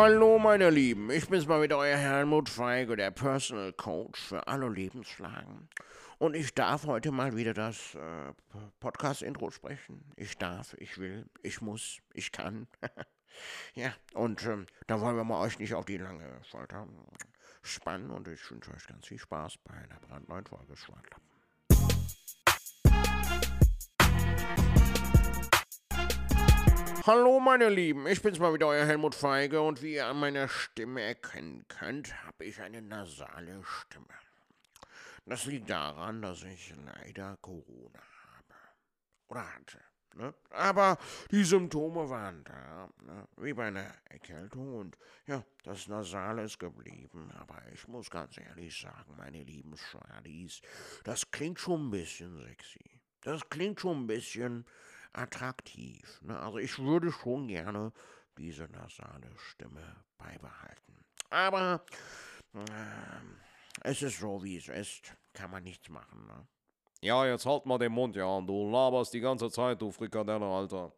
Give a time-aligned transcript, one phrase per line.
[0.00, 4.68] Hallo meine Lieben, ich bin's mal wieder, euer Helmut Feige, der Personal Coach für alle
[4.68, 5.68] Lebenslagen.
[6.18, 8.32] Und ich darf heute mal wieder das äh,
[8.78, 10.04] Podcast-Intro sprechen.
[10.14, 12.68] Ich darf, ich will, ich muss, ich kann.
[13.74, 16.86] ja, und ähm, da wollen wir mal euch nicht auf die lange Folter
[17.62, 21.27] spannen und ich wünsche euch ganz viel Spaß bei einer brandneuen Folge Schwartlappen.
[27.08, 30.46] Hallo meine Lieben, ich bin's mal wieder, euer Helmut Feige und wie ihr an meiner
[30.46, 34.12] Stimme erkennen könnt, habe ich eine nasale Stimme.
[35.24, 38.02] Das liegt daran, dass ich leider Corona
[38.34, 38.54] habe.
[39.28, 39.80] Oder hatte.
[40.16, 40.34] Ne?
[40.50, 40.98] Aber
[41.30, 43.26] die Symptome waren da, ne?
[43.38, 47.32] wie bei einer Erkältung und ja, das Nasale ist geblieben.
[47.38, 50.60] Aber ich muss ganz ehrlich sagen, meine lieben Charlies,
[51.04, 53.00] das klingt schon ein bisschen sexy.
[53.22, 54.66] Das klingt schon ein bisschen
[55.12, 56.20] attraktiv.
[56.22, 56.38] Ne?
[56.38, 57.92] Also ich würde schon gerne
[58.36, 61.04] diese nasale Stimme beibehalten.
[61.30, 61.84] Aber
[62.54, 62.60] äh,
[63.82, 65.14] es ist so, wie es ist.
[65.32, 66.26] Kann man nichts machen.
[66.26, 66.46] Ne?
[67.00, 68.40] Ja, jetzt halt mal den Mund, ja.
[68.40, 70.92] Du laberst die ganze Zeit, du Frikadelle, Alter.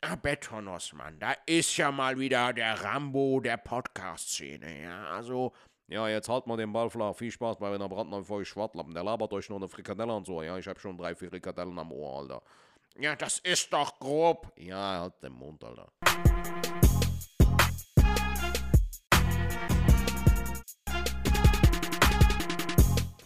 [0.00, 5.06] Ah, Betonos, Mann, da ist ja mal wieder der Rambo der Podcast-Szene, ja.
[5.06, 5.52] Also,
[5.88, 7.14] ja, jetzt halt mal den Ball flach.
[7.14, 8.94] Viel Spaß bei einer brandneuen Folge Schwartlappen.
[8.94, 10.42] Der labert euch nur eine Frikadelle und so.
[10.42, 12.42] Ja, ich hab schon drei, vier Frikadellen am Ohr, Alter.
[12.96, 14.52] Ja, das ist doch grob.
[14.56, 15.90] Ja, halt den Mund, Alter.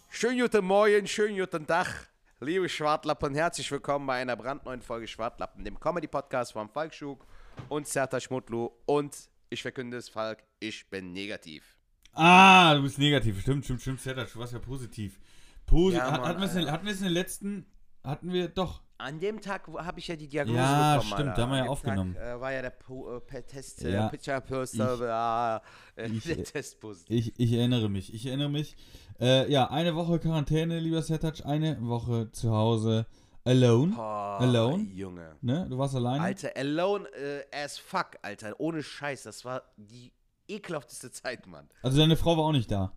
[0.08, 2.08] Schönen guten Morgen, schönen guten Tag,
[2.41, 3.34] liebe Schwartlappen.
[3.34, 7.27] Herzlich willkommen bei einer brandneuen Folge Schwartlappen, dem Comedy-Podcast von Falk Schug
[7.69, 8.70] und Serta Schmutlu.
[8.86, 9.14] Und
[9.50, 11.77] ich verkünde es, Falk, ich bin negativ.
[12.14, 13.42] Ah, du bist negativ.
[13.42, 14.00] Stimmt, stimmt, stimmt.
[14.00, 15.20] Serta, du warst ja positiv.
[15.66, 17.66] Posi Ja, Mann, hatten wir es in, hatten wir es in den letzten.
[18.02, 18.80] Hatten wir doch.
[19.01, 21.07] An dem Tag habe ich ja die Diagnose Ja, bekommen.
[21.13, 21.36] stimmt, Alter.
[21.36, 22.14] da haben wir ja aufgenommen.
[22.14, 24.09] Tag, äh, war ja der po äh, Test, äh, Ja.
[24.09, 25.61] Picture Post, Ich- äh,
[25.97, 27.17] der Test positiv.
[27.17, 28.13] Ich, ich erinnere mich.
[28.13, 28.77] Ich erinnere mich.
[29.20, 31.47] Äh, ja, eine Woche Quarantäne, lieber Sertac.
[31.47, 33.07] Eine Woche zu Hause.
[33.45, 33.95] Alone.
[33.95, 34.83] Boah, Alone?
[34.92, 35.37] Junge.
[35.42, 35.67] Ne?
[35.70, 36.23] Du warst alleine.
[36.23, 38.58] Alter, alone äh, as fuck, Alter.
[38.58, 39.23] Ohne Scheiß.
[39.23, 40.13] Das war die
[40.48, 41.69] ekelhafteste Zeit, Mann.
[41.83, 42.92] Also deine Frau war auch nicht da.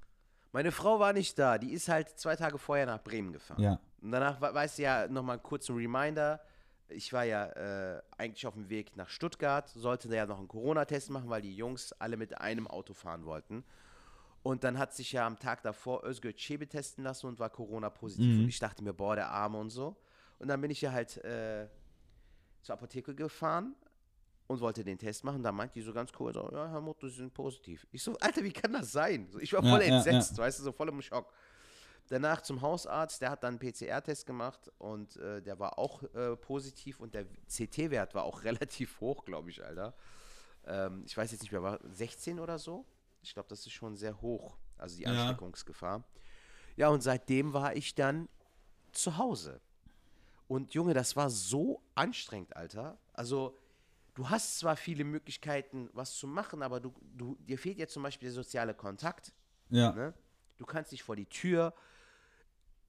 [0.51, 1.57] Meine Frau war nicht da.
[1.57, 3.61] Die ist halt zwei Tage vorher nach Bremen gefahren.
[3.61, 3.79] Ja.
[4.01, 6.41] Und danach, we- weißt du ja, nochmal einen kurzen Reminder.
[6.89, 10.47] Ich war ja äh, eigentlich auf dem Weg nach Stuttgart, sollte da ja noch einen
[10.47, 13.63] Corona-Test machen, weil die Jungs alle mit einem Auto fahren wollten.
[14.43, 18.37] Und dann hat sich ja am Tag davor Özgür Çebi testen lassen und war Corona-positiv.
[18.37, 18.43] Mhm.
[18.43, 19.95] Und ich dachte mir, boah, der Arme und so.
[20.39, 21.67] Und dann bin ich ja halt äh,
[22.63, 23.75] zur Apotheke gefahren
[24.47, 25.43] und wollte den Test machen.
[25.43, 27.85] Da meint die so ganz cool, so, ja, Herr Motto, Sie sind positiv.
[27.91, 29.29] Ich so, Alter, wie kann das sein?
[29.29, 29.95] So, ich war Ja, voll ja, ja.
[29.97, 31.31] entsetzt, weißt du, so voll im Schock.
[32.11, 36.35] Danach zum Hausarzt, der hat dann einen PCR-Test gemacht und äh, der war auch äh,
[36.35, 39.93] positiv und der CT-Wert war auch relativ hoch, glaube ich, Alter.
[40.65, 42.85] Ähm, ich weiß jetzt nicht mehr, war 16 oder so?
[43.21, 45.11] Ich glaube, das ist schon sehr hoch, also die Ja.
[45.11, 46.03] Ansteckungsgefahr.
[46.75, 48.27] Ja, und seitdem war ich dann
[48.91, 49.61] zu Hause.
[50.49, 52.97] Und Junge, das war so anstrengend, Alter.
[53.13, 53.57] Also,
[54.15, 58.03] du hast zwar viele Möglichkeiten, was zu machen, aber du, du, dir fehlt ja zum
[58.03, 59.31] Beispiel der soziale Kontakt.
[59.69, 59.93] Ja.
[59.93, 60.13] Ne?
[60.57, 61.73] Du kannst nicht vor die Tür.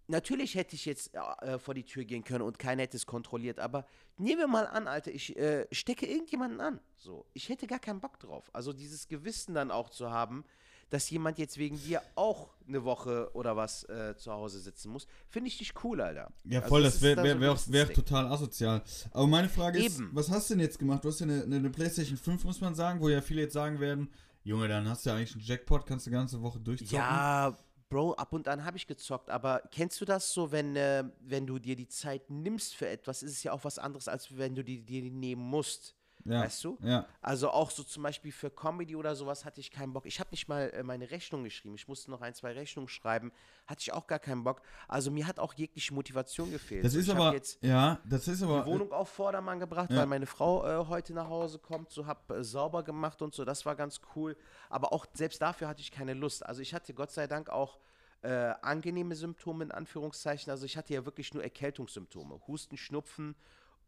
[0.09, 3.59] Natürlich hätte ich jetzt äh, vor die Tür gehen können und keiner hätte es kontrolliert,
[3.59, 3.87] aber
[4.19, 6.81] nehmen wir mal an, Alter, ich äh, stecke irgendjemanden an.
[6.97, 8.51] So, ich hätte gar keinen Bock drauf.
[8.53, 10.45] Also dieses Gewissen dann auch zu haben,
[10.91, 15.07] dass jemand jetzt wegen dir auch eine Woche oder was äh, zu Hause sitzen muss,
[15.29, 16.31] finde ich nicht cool, Alter.
[16.45, 17.95] Ja, Also voll, das das ist wäre wär, so wär wär Ding.
[17.97, 18.83] total asozial.
[19.13, 20.11] Aber meine Frage ist, Eben.
[20.13, 21.03] was hast du denn jetzt gemacht?
[21.03, 23.55] Du hast ja eine, eine, eine PlayStation 5, muss man sagen, wo ja viele jetzt
[23.55, 24.11] sagen werden,
[24.45, 26.97] Junge, dann hast du ja eigentlich einen Jackpot, kannst du die ganze Woche durchzocken.
[26.97, 27.57] Ja,
[27.93, 31.47] Bro, ab und an habe ich gezockt, aber kennst du das so, wenn, äh, wenn
[31.47, 34.55] du dir die Zeit nimmst für etwas, ist es ja auch was anderes, als wenn
[34.55, 35.95] du dir die nehmen musst.
[36.25, 36.43] Ja.
[36.43, 36.79] Weißt du?
[36.83, 37.07] Ja.
[37.21, 40.07] Also auch so zum Beispiel für Comedy oder sowas hatte ich keinen Bock.
[40.07, 41.75] Ich habe nicht mal äh, meine Rechnung geschrieben.
[41.75, 43.33] Ich musste noch ein, zwei Rechnungen schreiben.
[43.67, 44.63] Hatte ich auch gar keinen Bock.
[44.89, 46.85] Also mir hat auch jegliche Motivation gefehlt.
[46.85, 49.99] Das ist ich aber, jetzt ja, das ist aber, die Wohnung auf Vordermann gebracht, Ja.
[49.99, 53.45] weil meine Frau äh, heute nach Hause kommt, so hab äh, sauber gemacht und so,
[53.45, 54.37] das war ganz cool.
[54.71, 56.45] Aber auch selbst dafür hatte ich keine Lust.
[56.45, 57.79] Also ich hatte Gott sei Dank auch
[58.23, 60.51] äh, angenehme Symptome in Anführungszeichen.
[60.51, 63.35] Also ich hatte ja wirklich nur Erkältungssymptome, Husten, Schnupfen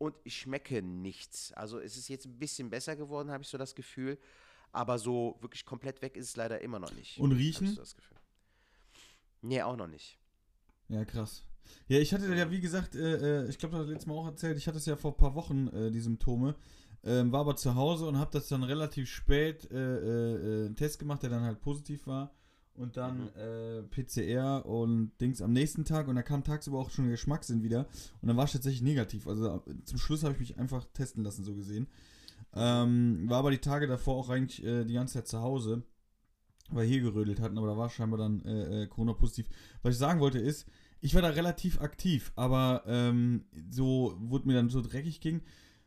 [0.04, 1.52] und ich schmecke nichts.
[1.54, 4.18] Also es ist jetzt ein bisschen besser geworden, habe ich so das Gefühl.
[4.72, 7.18] Aber so wirklich komplett weg ist es leider immer noch nicht.
[7.18, 7.68] Und riechen?
[7.68, 8.16] Ich so das Gefühl.
[9.42, 10.18] Nee, auch noch nicht.
[10.88, 11.44] Ja, krass.
[11.88, 14.26] Ja, ich hatte ja, wie gesagt, äh, äh, ich glaube, das hat letztes Mal auch
[14.26, 16.56] erzählt, ich hatte es ja vor ein paar Wochen, äh, die Symptome,
[17.04, 20.76] ähm, war aber zu Hause und habe das dann relativ spät äh, äh, äh, einen
[20.76, 22.34] Test gemacht, der dann halt positiv war.
[22.76, 27.08] Und dann äh, PCR und Dings am nächsten Tag und da kam tagsüber auch schon
[27.08, 27.86] Geschmackssinn wieder.
[28.20, 29.28] Und dann war ich tatsächlich negativ.
[29.28, 31.86] Also äh, zum Schluss habe ich mich einfach testen lassen, so gesehen.
[32.52, 35.82] Ähm, war aber die Tage davor auch eigentlich äh, die ganze Zeit zu Hause,
[36.70, 39.48] weil wir hier gerödelt hatten, aber da war scheinbar dann äh, äh, Corona-positiv.
[39.82, 40.66] Was ich sagen wollte ist,
[41.00, 45.42] ich war da relativ aktiv, aber ähm, so wurde mir dann so dreckig ging.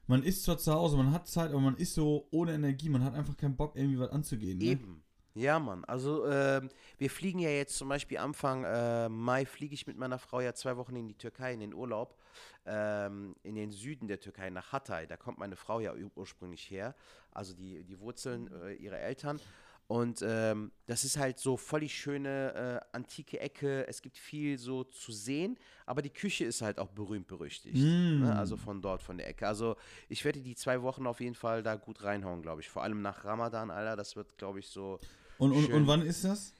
[0.07, 3.03] Man ist zwar zu Hause, man hat Zeit, aber man ist so ohne Energie, man
[3.03, 4.57] hat einfach keinen Bock, irgendwie was anzugehen.
[4.57, 4.65] Ne?
[4.65, 5.03] Eben.
[5.37, 5.85] Ja, Mann.
[5.85, 10.17] Also ähm, wir fliegen ja jetzt zum Beispiel Anfang äh, Mai fliege ich mit meiner
[10.17, 12.17] Frau ja zwei Wochen in die Türkei in den Urlaub,
[12.65, 15.05] ähm, in den Süden der Türkei nach Hatay.
[15.05, 16.95] Da kommt meine Frau ja ur- ursprünglich her,
[17.31, 19.39] also die, die Wurzeln äh, ihrer Eltern.
[19.85, 23.87] Und ähm, das ist halt so voll die schöne äh, antike Ecke.
[23.87, 27.85] Es gibt viel so zu sehen, aber die Küche ist halt auch berühmt berüchtigt.
[27.85, 28.19] Mm.
[28.21, 28.35] Ne?
[28.35, 29.47] Also von dort, von der Ecke.
[29.47, 29.77] Also
[30.09, 32.69] ich werde die zwei Wochen auf jeden Fall da gut reinhauen, glaube ich.
[32.69, 33.95] Vor allem nach Ramadan, Alter.
[33.95, 34.99] Das wird, glaube ich, so
[35.39, 35.73] Und, und, Schön.
[35.75, 36.53] und wann ist das?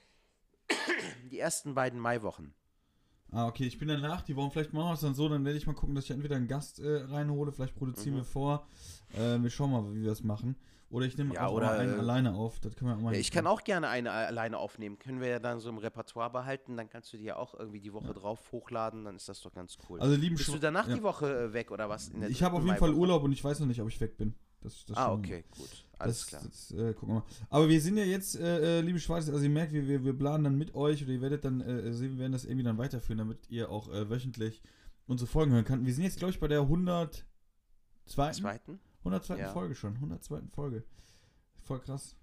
[1.32, 2.54] die ersten beiden Maiwochen.
[3.32, 5.58] Ah, okay, ich bin danach, die Wochen, vielleicht machen wir es dann so, dann werde
[5.58, 8.20] ich mal gucken, dass ich entweder einen Gast äh, reinhole, vielleicht produzieren Mhm.
[8.20, 8.68] wir vor.
[9.14, 10.56] Äh, wir schauen mal, wie wir das machen.
[10.90, 12.62] Oder ich nehme Ja, auch oder, mal einen äh, alleine auf.
[12.62, 14.98] Das können wir auch mal Ja, ich kann auch gerne eine alleine aufnehmen.
[14.98, 16.78] Können wir ja dann so im Repertoire behalten.
[16.78, 19.04] Dann kannst du die ja auch irgendwie die Woche drauf hochladen.
[19.04, 20.00] Dann ist das doch ganz cool.
[20.00, 20.96] Also lieben Bist du Schw- danach ja.
[20.96, 22.08] die Woche äh, weg oder was?
[22.08, 22.94] In der Ich habe auf jeden Fall?
[22.94, 24.34] Urlaub und ich weiß noch nicht, ob ich weg bin.
[24.62, 25.86] Das, das Ah, okay, gut.
[26.00, 26.42] Alles das, klar.
[26.44, 27.26] Das, äh, gucken wir mal.
[27.50, 30.14] Aber wir sind ja jetzt, äh, äh, liebe Schwarz, also ihr merkt, wir, wir, wir
[30.14, 32.78] planen dann mit euch oder ihr werdet dann äh, sehen, wir werden das irgendwie dann
[32.78, 34.62] weiterführen, damit ihr auch äh, wöchentlich
[35.08, 35.86] unsere Folgen hören könnt.
[35.86, 37.24] Wir sind jetzt, glaube ich, bei der 102.
[38.06, 38.80] Zweiten?
[39.00, 39.38] 102.
[39.38, 39.52] Ja.
[39.52, 39.96] Folge schon.
[39.96, 40.42] 102.
[40.54, 40.84] Folge.
[41.64, 42.16] Voll krass.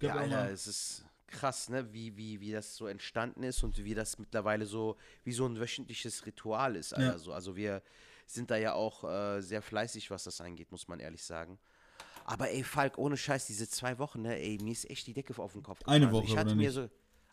[0.00, 1.92] Ja, Alter, es ist krass, ne?
[1.92, 5.58] Wie, wie, wie das so entstanden ist und wie das mittlerweile so, wie so ein
[5.58, 6.92] wöchentliches Ritual ist.
[6.92, 7.12] Alter.
[7.12, 7.18] Ja.
[7.18, 7.82] So, also wir
[8.26, 11.58] sind da ja auch äh, sehr fleißig, was das angeht, muss man ehrlich sagen.
[12.24, 15.36] Aber ey, Falk, ohne Scheiß, diese zwei Wochen, ne, ey, mir ist echt die Decke
[15.40, 16.12] auf den Kopf Eine gefallen.
[16.12, 16.88] Woche, ich hatte oder mir so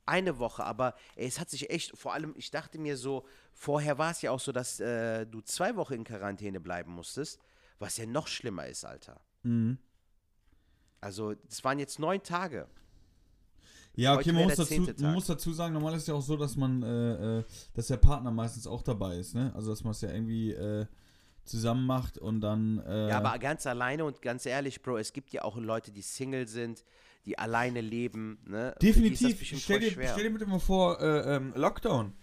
[0.06, 3.98] eine Woche, aber ey, es hat sich echt, vor allem, ich dachte mir so, vorher
[3.98, 7.40] war es ja auch so, dass äh, du zwei Wochen in Quarantäne bleiben musstest,
[7.80, 9.20] was ja noch schlimmer ist, Alter.
[9.44, 9.78] Mhm.
[11.02, 12.68] Also, es waren jetzt neun Tage.
[13.96, 16.56] Ja, okay, man muss, dazu, man muss dazu sagen, normal ist ja auch so, dass
[16.56, 17.44] man, äh, äh,
[17.74, 19.52] dass der Partner meistens auch dabei ist, ne?
[19.56, 20.86] Also, dass man es ja irgendwie äh,
[21.48, 22.80] zusammen macht und dann.
[22.86, 26.02] Äh, Ja, aber ganz alleine und ganz ehrlich, Bro, es gibt ja auch Leute, die
[26.02, 26.84] Single sind,
[27.26, 28.40] die alleine leben.
[28.46, 28.76] Ne?
[28.82, 29.42] Definitiv.
[29.44, 32.14] Stell dir, stell dir bitte mal vor, äh, ähm, Lockdown.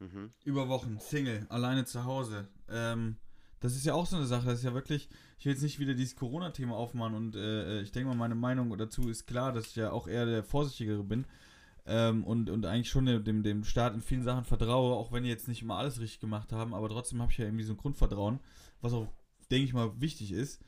[0.00, 0.32] Mhm.
[0.44, 2.48] Über Wochen, Single, alleine zu Hause.
[2.68, 3.16] Ähm,
[3.60, 4.46] das ist ja auch so eine Sache.
[4.46, 5.08] Das ist ja wirklich,
[5.38, 8.76] ich will jetzt nicht wieder dieses Corona-Thema aufmachen und äh, ich denke mal, meine Meinung
[8.76, 11.24] dazu ist klar, dass ich ja auch eher der Vorsichtigere bin.
[11.86, 15.28] Ähm, und, und eigentlich schon dem, dem Staat in vielen Sachen vertraue, auch wenn die
[15.28, 17.78] jetzt nicht immer alles richtig gemacht haben, aber trotzdem habe ich ja irgendwie so ein
[17.78, 18.40] Grundvertrauen,
[18.80, 19.06] was auch,
[19.50, 20.62] denke ich mal, wichtig ist.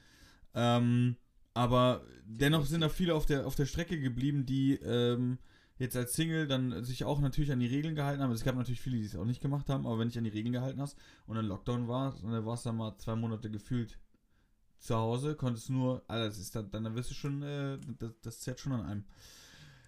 [0.55, 1.17] Ähm,
[1.55, 5.39] aber dennoch sind da viele auf der, auf der Strecke geblieben, die ähm,
[5.79, 8.33] jetzt als Single dann sich auch natürlich an die Regeln gehalten haben.
[8.33, 10.31] Es gab natürlich viele, die es auch nicht gemacht haben, aber wenn dich an die
[10.31, 13.51] Regeln gehalten hast und dann Lockdown war, und dann warst du dann mal zwei Monate
[13.51, 13.99] gefühlt
[14.79, 18.41] zu Hause, konntest nur, Alter, das ist dann, dann wirst du schon, äh, das, das
[18.41, 19.05] zerrt schon an einem.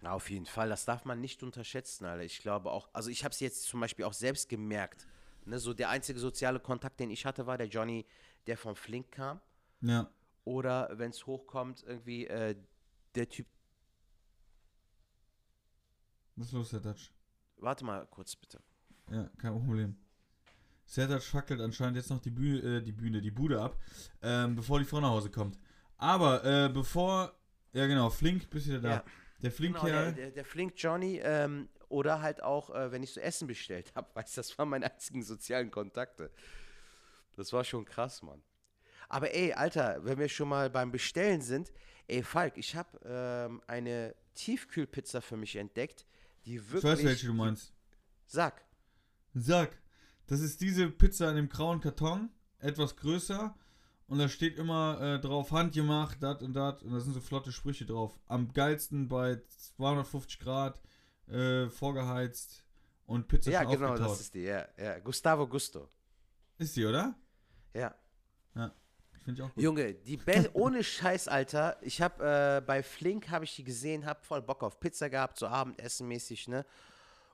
[0.00, 2.24] Na, auf jeden Fall, das darf man nicht unterschätzen, Alter.
[2.24, 5.06] Ich glaube auch, also ich habe es jetzt zum Beispiel auch selbst gemerkt.
[5.44, 8.06] Ne, so der einzige soziale Kontakt, den ich hatte, war der Johnny,
[8.46, 9.40] der vom Flink kam.
[9.80, 10.10] Ja.
[10.44, 12.54] Oder wenn es hochkommt, irgendwie äh,
[13.14, 13.46] der Typ.
[16.36, 17.12] Was ist los, Herr Dutch?
[17.56, 18.60] Warte mal kurz bitte.
[19.10, 19.96] Ja, kein Problem.
[20.84, 23.78] Sertac fackelt anscheinend jetzt noch die Bühne, äh, die Bühne, die Bude ab,
[24.22, 25.58] ähm, bevor die Frau nach Hause kommt.
[25.98, 27.34] Aber äh, bevor,
[27.72, 28.90] ja genau, Flink, bist wieder da.
[28.90, 29.04] Ja.
[29.42, 33.12] Der Flink Genau, der, der, der Flink Johnny ähm, oder halt auch, äh, wenn ich
[33.12, 36.30] so Essen bestellt habe, weißt du, das waren meine einzigen sozialen Kontakte.
[37.36, 38.42] Das war schon krass, Mann.
[39.08, 41.72] Aber ey, Alter, wenn wir schon mal beim Bestellen sind,
[42.08, 46.04] ey, Falk, ich habe ähm, eine Tiefkühlpizza für mich entdeckt,
[46.44, 46.92] die ich wirklich.
[46.92, 47.72] weiß, welche du meinst.
[48.26, 48.62] Sag.
[49.34, 49.78] Sag,
[50.26, 53.56] das ist diese Pizza in dem grauen Karton, etwas größer.
[54.08, 56.82] Und da steht immer äh, drauf, handgemacht, dat und dat.
[56.82, 58.18] Und da sind so flotte Sprüche drauf.
[58.26, 59.40] Am geilsten bei
[59.76, 60.80] 250 Grad,
[61.28, 62.64] äh, vorgeheizt
[63.06, 64.10] und Pizza Ja, genau, aufgetaut.
[64.10, 64.98] das ist die, ja, ja.
[64.98, 65.88] Gustavo Gusto.
[66.58, 67.14] Ist die, oder?
[67.74, 67.94] Ja.
[69.28, 69.62] Finde ich auch gut.
[69.62, 71.76] Junge, die Be ohne Scheiß, Alter.
[71.82, 75.38] Ich habe äh, bei Flink habe ich die gesehen, hab voll Bock auf Pizza gehabt,
[75.38, 76.64] so Abendessen mäßig, ne?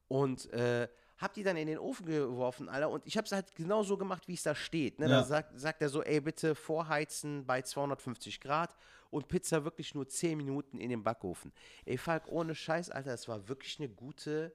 [0.09, 0.89] Und äh,
[1.25, 2.91] hab die dann in den Ofen geworfen, Alter.
[2.91, 4.99] Und ich habe es halt genau so gemacht, wie es da steht.
[4.99, 5.07] Ne?
[5.07, 5.21] Ja.
[5.21, 8.77] Da sagt, sagt er so, ey, bitte vorheizen bei 250 Grad
[9.11, 11.53] und Pizza wirklich nur 10 Minuten in den Backofen.
[11.85, 14.53] Ey, Falk, ohne Scheiß, Alter, es war wirklich eine gute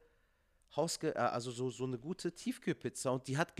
[0.75, 3.53] Hausge äh, also so, so eine gute Tiefkühlpizza und die hat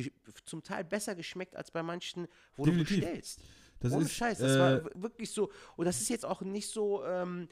[0.45, 2.97] zum Teil besser geschmeckt als bei manchen, wo Definitiv.
[2.97, 3.41] du bestellst.
[3.79, 5.51] Das ohne ist, Scheiß, das äh, war wirklich so.
[5.77, 7.47] Und das ist jetzt auch nicht so ähm,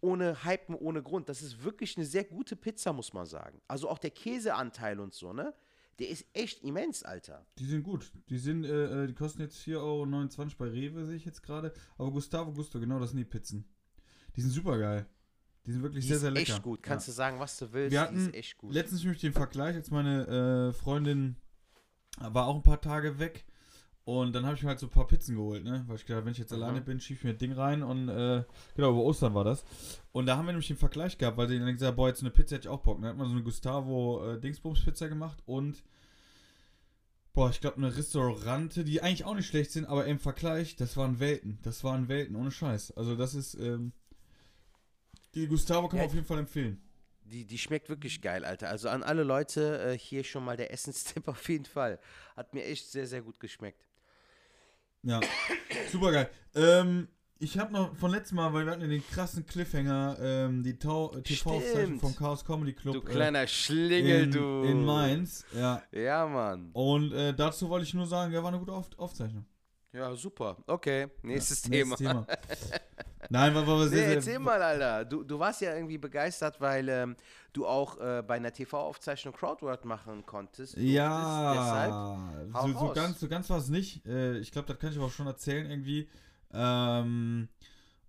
[0.00, 1.28] ohne Hypen, ohne Grund.
[1.28, 3.60] Das ist wirklich eine sehr gute Pizza, muss man sagen.
[3.68, 5.54] Also auch der Käseanteil und so, ne?
[5.98, 7.46] Der ist echt immens, Alter.
[7.58, 8.10] Die sind gut.
[8.30, 10.06] Die sind, äh, äh, die kosten jetzt 4,29 Euro
[10.58, 11.74] bei Rewe, sehe ich jetzt gerade.
[11.98, 13.66] Aber Gustavo Gusto, genau, das sind die Pizzen.
[14.34, 15.06] Die sind super geil.
[15.66, 16.54] Die sind wirklich Die sehr, sehr lecker.
[16.54, 16.82] echt gut.
[16.82, 17.12] Kannst ja.
[17.12, 17.92] du sagen, was du willst.
[17.92, 18.72] Wir die hatten ist echt gut.
[18.72, 21.36] letztens nämlich den Vergleich, als meine äh, Freundin
[22.18, 23.44] war auch ein paar Tage weg.
[24.04, 25.84] Und dann habe ich mir halt so ein paar Pizzen geholt, ne?
[25.86, 26.62] Weil ich gedacht, wenn ich jetzt Mhm.
[26.62, 28.42] alleine bin, schieb ich mir das Ding rein und äh,
[28.74, 29.64] genau, über Ostern war das.
[30.12, 32.20] Und da haben wir nämlich den Vergleich gehabt, weil die dann gesagt haben, boah, jetzt
[32.22, 33.00] eine Pizza hätte ich auch Bock.
[33.00, 35.82] Dann hat man so eine Gustavo äh, Dingsbums Pizza gemacht und
[37.34, 40.96] boah, ich glaube eine Restaurante, die eigentlich auch nicht schlecht sind, aber im Vergleich, das
[40.96, 41.58] waren Welten.
[41.62, 42.92] Das waren Welten, ohne Scheiß.
[42.96, 43.92] Also das ist, ähm,
[45.34, 46.80] die Gustavo kann man Ja, auf jeden Fall empfehlen.
[47.22, 48.68] Die, die schmeckt wirklich geil, Alter.
[48.68, 52.00] Also an alle Leute äh, hier schon mal der Essenstipp auf jeden Fall.
[52.36, 53.86] Hat mir echt sehr, sehr gut geschmeckt.
[55.02, 55.20] Ja,
[55.90, 56.30] super geil.
[56.54, 60.62] Ähm, ich habe noch von letztem Mal, weil wir hatten ja den krassen Cliffhanger, ähm,
[60.62, 60.74] die
[61.62, 62.00] äh, Stimmt.
[62.02, 64.62] vom Chaos Comedy Club Du kleiner äh, Schlingel, in, du.
[64.64, 65.46] in Mainz.
[65.56, 65.82] Ja.
[65.90, 66.70] Ja, Mann.
[66.74, 69.46] Und äh, dazu wollte ich nur sagen, ja, war eine gute Auf Aufzeichnung.
[69.92, 70.58] Ja, super.
[70.66, 71.96] Okay, nächstes Ja, Thema.
[71.98, 72.26] nächstes Thema.
[73.28, 74.14] Nein, war, war Nee, sehr, sehr.
[74.16, 75.04] erzähl mal, Alter.
[75.04, 77.16] Du, du warst ja irgendwie begeistert, weil ähm,
[77.52, 80.76] du auch äh, bei einer TV-Aufzeichnung Crowdwork machen konntest.
[80.76, 84.06] Du deshalb- Ja, Hau so, so ganz, so ganz war es nicht.
[84.06, 86.08] Äh, ich glaube, das kann ich aber auch schon erzählen irgendwie.
[86.52, 87.48] Ähm,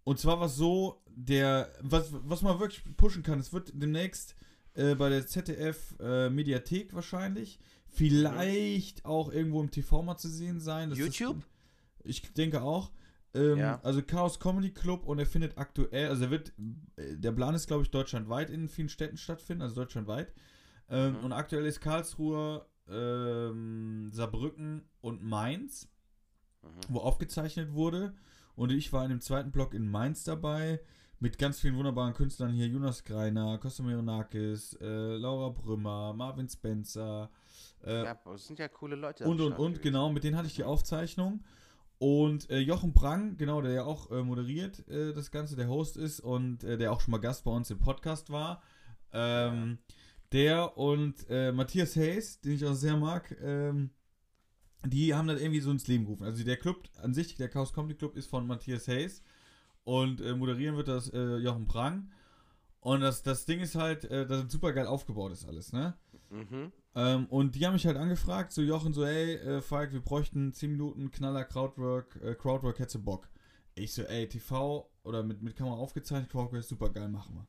[0.04, 4.36] und zwar war es so, der, was, was man wirklich pushen kann, es wird demnächst
[4.76, 10.60] äh, bei der ZDF äh, Mediathek wahrscheinlich, vielleicht auch irgendwo im TV mal zu sehen
[10.60, 10.90] sein.
[10.90, 11.38] Das YouTube?
[12.04, 12.92] Ist, ich denke auch.
[13.34, 13.80] Ähm, Ja.
[13.84, 16.54] Also Chaos Comedy Club und er findet aktuell, also er wird,
[16.98, 20.34] äh, der Plan ist glaube ich deutschlandweit in vielen Städten stattfinden, also deutschlandweit.
[20.90, 21.24] Ähm, Mhm.
[21.26, 25.88] Und aktuell ist Karlsruhe, ähm, Saarbrücken und Mainz,
[26.64, 26.68] Mhm.
[26.90, 28.14] wo aufgezeichnet wurde.
[28.56, 30.82] Und ich war in dem zweiten Block in Mainz dabei,
[31.20, 37.30] mit ganz vielen wunderbaren Künstlern hier: Jonas Greiner, Costa Meronakis, äh, Laura Brümmer, Marvin Spencer.
[37.84, 39.24] Äh, Ja, das sind ja coole Leute.
[39.24, 39.82] und und und, gewesen.
[39.84, 41.44] genau, mit denen hatte ich die Aufzeichnung.
[42.02, 45.98] Und äh, Jochen Prang, genau, der ja auch äh, moderiert äh, das Ganze, der Host
[45.98, 48.64] ist und äh, der auch schon mal Gast bei uns im Podcast war.
[49.14, 49.78] Ähm,
[50.32, 53.92] Der und äh, Matthias Hayes, den ich auch sehr mag, ähm,
[54.84, 56.24] die haben das irgendwie so ins Leben gerufen.
[56.24, 59.22] Also der Club an sich, der Chaos Comedy Club, ist von Matthias Hayes
[59.84, 62.12] und äh, moderieren wird das Jochen Prang.
[62.80, 65.94] Und das, das Ding ist halt, äh, dass es super geil aufgebaut ist alles, ne?
[66.32, 66.72] Mhm.
[66.94, 70.52] Ähm, und die haben mich halt angefragt, so Jochen, so, ey, äh, Falk, wir bräuchten
[70.54, 73.30] 10 Minuten Knaller Crowdwork, äh, Crowdwork hätte Bock.
[73.76, 77.48] Ich so, ey, TV oder mit, mit Kamera aufgezeichnet, Crowdwork ist super geil, machen wir.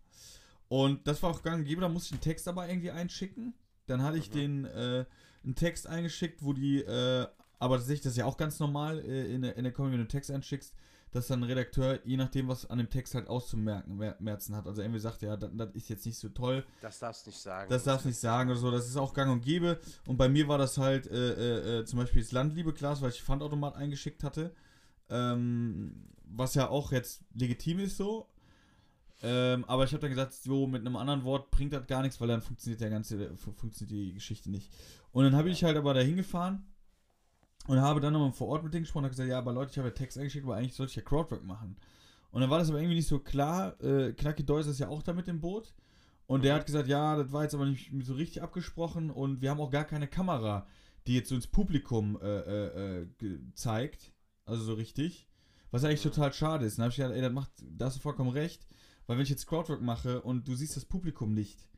[0.68, 3.52] Und das war auch gang und gäbe, da musste ich einen Text aber irgendwie einschicken.
[3.86, 4.32] Dann hatte ich Mhm.
[4.34, 5.04] den, äh,
[5.44, 7.26] einen Text eingeschickt, wo die, äh,
[7.58, 9.98] aber tatsächlich, das ist ja auch ganz normal äh, in, der- in der Comedy, wenn
[9.98, 10.72] du einen Text einschickst,
[11.12, 14.66] dass dann ein Redakteur, je nachdem, was an dem Text halt auszumerken, mer- merzen hat.
[14.66, 17.40] Also irgendwie sagt, ja, das, das ist jetzt nicht so toll, Das darfst du nicht
[17.40, 17.70] sagen.
[17.70, 19.78] das darfst du nicht sagen oder so, das ist auch gang und gäbe.
[20.06, 21.32] Und bei mir war das halt äh,
[21.76, 24.54] äh, äh, zum Beispiel das Landliebe-Glas, weil ich Pfandautomat eingeschickt hatte.
[25.10, 28.26] Ähm, was ja auch jetzt legitim ist so.
[29.24, 32.20] Ähm, aber ich habe dann gesagt, so mit einem anderen Wort bringt das gar nichts,
[32.20, 34.72] weil dann funktioniert der ganze, fu- funktioniert die Geschichte nicht.
[35.12, 36.64] Und dann habe ich halt aber da hingefahren
[37.68, 39.78] und habe dann nochmal vor Ort mit denen gesprochen und gesagt, ja, aber Leute, ich
[39.78, 41.76] habe ja Text eingeschickt, aber eigentlich sollte ich ja Crowdwork machen.
[42.30, 43.80] Und dann war das aber irgendwie nicht so klar.
[43.82, 45.74] Äh, Knacki Deus ist ja auch da mit im Boot.
[46.26, 46.58] Und der Mhm.
[46.60, 49.70] hat gesagt, ja, das war jetzt aber nicht so richtig abgesprochen und wir haben auch
[49.70, 50.66] gar keine Kamera,
[51.06, 54.12] die jetzt so ins Publikum äh, äh, äh, zeigt.
[54.46, 55.28] Also so richtig.
[55.70, 56.10] Was eigentlich Mhm.
[56.10, 56.78] total schade ist.
[56.78, 58.66] Dann habe ich gesagt, ey, das macht, da hast du vollkommen recht.
[59.06, 61.68] Weil wenn ich jetzt Crowdwork mache und du siehst das Publikum nicht,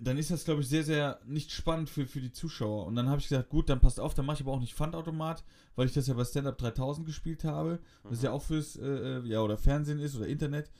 [0.00, 2.86] dann ist das, glaube ich, sehr, sehr nicht spannend für, für die Zuschauer.
[2.86, 4.74] Und dann habe ich gesagt, gut, dann passt auf, dann mache ich aber auch nicht
[4.74, 5.44] Pfandautomat,
[5.76, 7.80] weil ich das ja bei Stand-Up 3000 gespielt habe.
[8.08, 10.70] Das ja auch fürs, äh, äh, ja, oder Fernsehen ist oder Internet.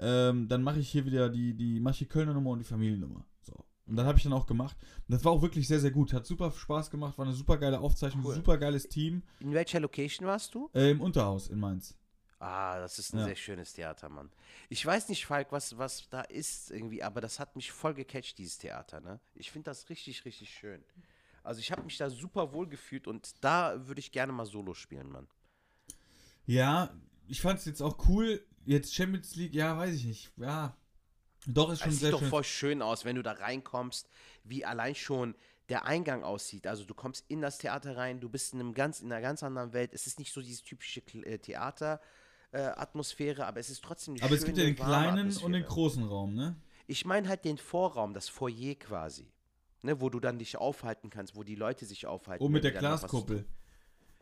[0.00, 2.64] Ähm, dann mache ich hier wieder die, die, mache ich die Kölner Nummer und die
[2.64, 3.24] Familiennummer.
[3.42, 3.54] So.
[3.86, 4.76] Und dann habe ich dann auch gemacht.
[5.08, 6.12] Und das war auch wirklich sehr, sehr gut.
[6.12, 8.34] Hat super Spaß gemacht, war eine super geile Aufzeichnung, Cool.
[8.34, 9.22] super geiles Team.
[9.40, 10.68] In welcher Location warst du?
[10.74, 11.96] Äh, Im Unterhaus in Mainz.
[12.40, 13.24] Ah, das ist ein Ja.
[13.24, 14.30] sehr schönes Theater, Mann.
[14.68, 18.38] Ich weiß nicht, Falk, was, was da ist irgendwie, aber das hat mich voll gecatcht,
[18.38, 19.18] dieses Theater, ne?
[19.34, 20.84] Ich finde das richtig, richtig schön.
[21.42, 24.74] Also ich habe mich da super wohl gefühlt und da würde ich gerne mal Solo
[24.74, 25.26] spielen, Mann.
[26.46, 26.90] Ja,
[27.26, 28.44] ich fand es jetzt auch cool.
[28.64, 30.32] Jetzt Champions League, ja, weiß ich nicht.
[30.36, 30.76] Ja.
[31.46, 32.28] Doch, ist schon Es sehr sieht doch schön.
[32.28, 34.08] voll schön aus, wenn du da reinkommst,
[34.44, 35.34] wie allein schon
[35.68, 36.66] der Eingang aussieht.
[36.66, 39.42] Also du kommst in das Theater rein, du bist in, einem ganz, in einer ganz
[39.42, 39.92] anderen Welt.
[39.92, 41.24] Es ist nicht so diese typische Kl-
[42.52, 45.52] äh, Theater-Atmosphäre, aber es ist trotzdem eine Aber es gibt ja schöne, den kleinen und
[45.52, 45.62] den Atmosphäre.
[45.64, 46.56] großen Raum, ne?
[46.86, 49.30] Ich meine halt den Vorraum, das Foyer quasi.
[49.82, 52.42] Ne, wo du dann dich aufhalten kannst, wo die Leute sich aufhalten.
[52.42, 53.46] Oh, mit der die Glaskuppel.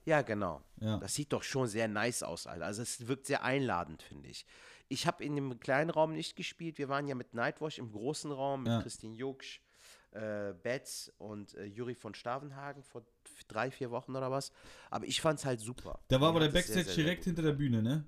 [0.04, 0.62] Ja, genau.
[0.80, 0.98] Ja.
[0.98, 2.66] Das sieht doch schon sehr nice aus, Alter.
[2.66, 4.44] Also es wirkt sehr einladend, finde ich.
[4.88, 6.76] Ich habe in dem kleinen Raum nicht gespielt.
[6.76, 8.82] Wir waren ja mit Nightwash im großen Raum mit Ja.
[8.82, 9.62] Christine Joksch,
[10.10, 13.02] äh, Betz und äh, Juri von Stavenhagen vor
[13.48, 14.52] drei, vier Wochen oder was.
[14.90, 16.00] Aber ich fand's halt super.
[16.08, 18.04] Da war aber der es Backstage sehr, sehr direkt hinter der Bühne, ne?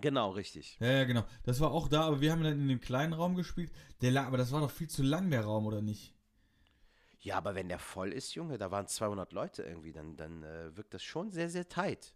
[0.00, 0.76] Genau, richtig.
[0.80, 1.24] Ja, ja, genau.
[1.44, 3.72] Das war auch da, aber wir haben dann in dem kleinen Raum gespielt.
[4.00, 6.14] Der aber das war doch viel zu lang, der Raum, oder nicht?
[7.20, 10.74] Ja, aber wenn der voll ist, Junge, da waren 200 Leute irgendwie, dann, dann äh,
[10.76, 12.14] wirkt das schon sehr, sehr tight.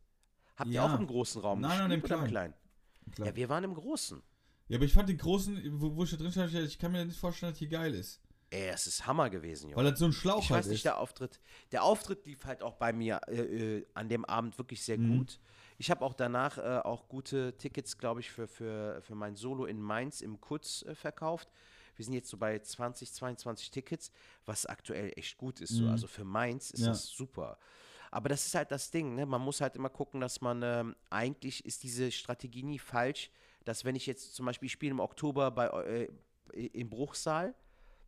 [0.56, 0.94] Habt ihr Ja.
[0.94, 2.54] auch im großen Raum Nein, nein, im gespielt oder im kleinen.
[3.16, 3.28] kleinen?
[3.28, 4.22] Ja, wir waren im großen.
[4.68, 7.04] Ja, aber ich fand den großen, wo, wo ich da drin stand, ich kann mir
[7.04, 8.22] nicht vorstellen, dass die geil ist.
[8.48, 9.76] Ey, es ist Hammer gewesen, Junge.
[9.82, 10.84] Weil das so ein Schlauch Ich halt weiß nicht, ist.
[10.84, 11.40] der Auftritt.
[11.72, 15.18] Der Auftritt lief halt auch bei mir äh, äh, an dem Abend wirklich sehr Mhm.
[15.18, 15.40] gut.
[15.78, 19.64] Ich habe auch danach äh, auch gute Tickets, glaube ich, für, für, für mein Solo
[19.66, 21.48] in Mainz im Kutz äh, verkauft.
[21.96, 24.10] Wir sind jetzt so bei 20, 22 Tickets,
[24.46, 25.70] was aktuell echt gut ist.
[25.74, 25.84] So.
[25.84, 25.90] Mhm.
[25.90, 26.88] Also für Mainz ist Ja.
[26.88, 27.58] das super.
[28.10, 29.26] Aber das ist halt das Ding, ne?
[29.26, 33.30] man muss halt immer gucken, dass man, ähm, eigentlich ist diese Strategie nie falsch,
[33.64, 36.08] dass wenn ich jetzt zum Beispiel spiele im Oktober bei, äh,
[36.52, 37.54] im Bruchsaal,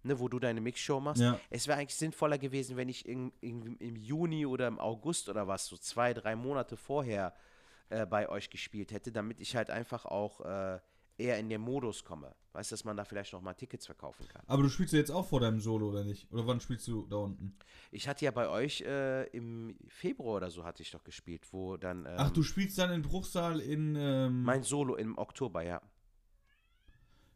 [0.04, 1.40] ne, wo du deine Mixshow machst, Ja.
[1.50, 5.48] es wäre eigentlich sinnvoller gewesen, wenn ich in, in, im Juni oder im August oder
[5.48, 7.34] was, so zwei, drei Monate vorher
[7.88, 10.78] äh, bei euch gespielt hätte, damit ich halt einfach auch äh,
[11.18, 12.34] eher in den Modus komme.
[12.52, 14.42] Weißt du, dass man da vielleicht noch mal Tickets verkaufen kann.
[14.46, 16.30] Aber du spielst ja jetzt auch vor deinem Solo, oder nicht?
[16.32, 17.54] Oder wann spielst du da unten?
[17.90, 21.76] Ich hatte ja bei euch äh, im Februar oder so hatte ich doch gespielt, wo
[21.76, 23.94] dann ähm, Ach, du spielst dann in Bruchsal in.
[23.96, 25.82] Ähm, mein Solo im Oktober, ja.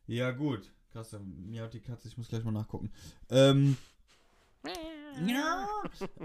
[0.07, 0.73] ja, gut.
[0.90, 2.90] Krass, mir hat die Katze, ich muss gleich mal nachgucken.
[3.28, 3.76] Ähm.
[5.26, 5.67] Ja.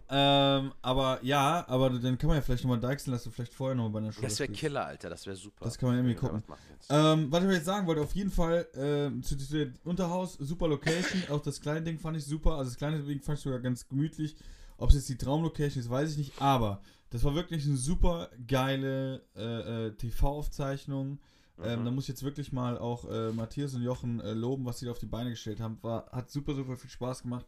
[0.09, 3.75] ähm, aber ja, aber dann kann man ja vielleicht nochmal deichseln, dass du vielleicht vorher
[3.75, 4.51] noch bei einer Show Das wäre.
[4.51, 5.65] Killer, Alter, das wäre super.
[5.65, 6.43] Das kann man irgendwie gucken.
[6.89, 10.67] Ähm, was ich jetzt sagen wollte, auf jeden Fall ähm, zu, zu der Unterhaus, super
[10.67, 11.23] Location.
[11.29, 12.51] Auch das kleine Ding fand ich super.
[12.57, 14.35] Also das kleine Ding fand ich sogar ganz gemütlich.
[14.77, 16.41] Ob es jetzt die Traumlocation ist, weiß ich nicht.
[16.41, 21.19] Aber das war wirklich eine super geile äh, äh, TV-Aufzeichnung.
[21.63, 21.85] Ähm, Mhm.
[21.85, 24.85] da muss ich jetzt wirklich mal auch äh, Matthias und Jochen äh, loben, was sie
[24.85, 25.77] da auf die Beine gestellt haben.
[25.81, 27.45] War, hat super, super viel Spaß gemacht.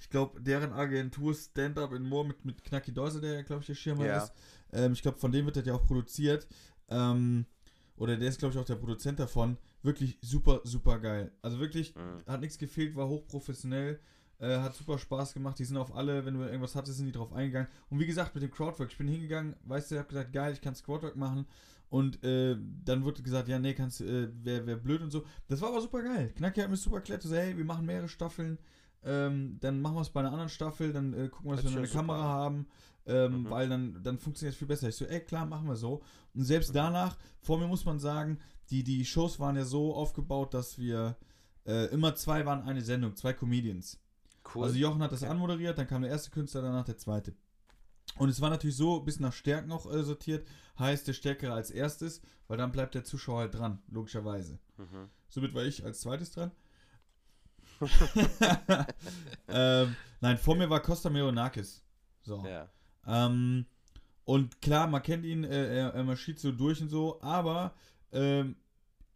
[0.00, 3.66] Ich glaube, deren Agentur Stand-Up in Moor mit, mit Knacki Deuser, der ja, glaube ich,
[3.66, 4.18] der Schirmer Ja.
[4.24, 4.32] ist.
[4.72, 6.46] Ähm, ich glaube, von dem wird das ja auch produziert.
[6.88, 7.46] Ähm,
[7.96, 9.56] oder der ist, glaube ich, auch der Produzent davon.
[9.82, 11.32] Wirklich super, super geil.
[11.42, 12.24] Also wirklich, Mhm.
[12.26, 13.98] hat nichts gefehlt, war hochprofessionell.
[14.40, 15.58] Äh, hat super Spaß gemacht.
[15.58, 17.66] Die sind auf alle, wenn du irgendwas hattest, sind die drauf eingegangen.
[17.90, 20.52] Und wie gesagt, mit dem Crowdwork, ich bin hingegangen, weißt du, ich habe gesagt, geil,
[20.52, 21.44] ich kann Crowdwork machen.
[21.90, 25.24] Und äh, dann wurde gesagt, ja, nee, kannst, äh, wäre wär blöd und so.
[25.48, 26.32] Das war aber super geil.
[26.36, 28.58] Knacki hat mir super erklärt, so, hey, wir machen mehrere Staffeln.
[29.04, 31.72] Ähm, dann machen wir es bei einer anderen Staffel, dann äh, gucken wir, dass Das
[31.72, 32.00] wir eine super.
[32.00, 32.66] Kamera haben,
[33.06, 33.50] ähm, Mhm.
[33.50, 34.88] weil dann, dann funktioniert es viel besser.
[34.88, 36.02] Ich so, ey, klar, machen wir so.
[36.34, 38.38] Und selbst danach, vor mir muss man sagen,
[38.70, 41.16] die, die Shows waren ja so aufgebaut, dass wir
[41.64, 43.98] äh, immer zwei waren eine Sendung, zwei Comedians.
[44.54, 44.64] Cool.
[44.64, 45.30] Also Jochen hat das Okay.
[45.30, 47.34] anmoderiert, dann kam der erste Künstler, danach der zweite.
[48.16, 50.46] Und es war natürlich so, bis nach Stärken auch äh, sortiert,
[50.78, 54.58] heißt der Stärkere als erstes, weil dann bleibt der Zuschauer halt dran, logischerweise.
[54.76, 55.08] Mhm.
[55.28, 56.50] Somit war ich als zweites dran.
[59.48, 61.82] ähm, nein, vor mir war Costa Meronakis.
[62.22, 62.44] So.
[62.46, 62.68] Ja.
[63.06, 63.66] Ähm,
[64.24, 67.74] und klar, man kennt ihn, äh, er, er marschiert so durch und so, aber
[68.12, 68.56] ähm,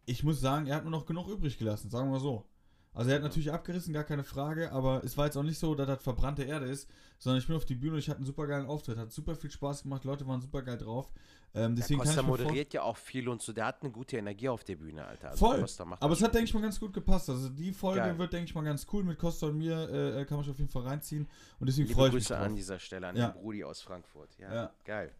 [0.05, 2.45] ich muss sagen, er hat nur noch genug übrig gelassen, sagen wir mal so.
[2.93, 5.73] Also er hat natürlich abgerissen, gar keine Frage, aber es war jetzt auch nicht so,
[5.73, 8.25] dass das verbrannte Erde ist, sondern ich bin auf die Bühne und ich hatte einen
[8.25, 11.11] super geilen Auftritt, hat super viel Spaß gemacht, Leute waren super geil drauf.
[11.55, 13.91] Ähm, deswegen der Costa kann ich moderiert ja auch viel und so, der hat eine
[13.91, 15.31] gute Energie auf der Bühne, Alter.
[15.31, 15.65] Also Voll.
[15.99, 17.29] Aber es hat, denke ich mal, ganz gut gepasst.
[17.29, 18.17] Also die Folge Geil.
[18.17, 19.03] wird, denke ich mal, ganz cool.
[19.03, 21.27] Mit Costa und mir äh, kann man sich auf jeden Fall reinziehen.
[21.59, 23.29] Und deswegen freue ich mich Grüße an dieser Stelle an Ja.
[23.29, 24.29] den Brudi aus Frankfurt.
[24.39, 24.71] Ja, Ja.
[24.83, 25.11] geil.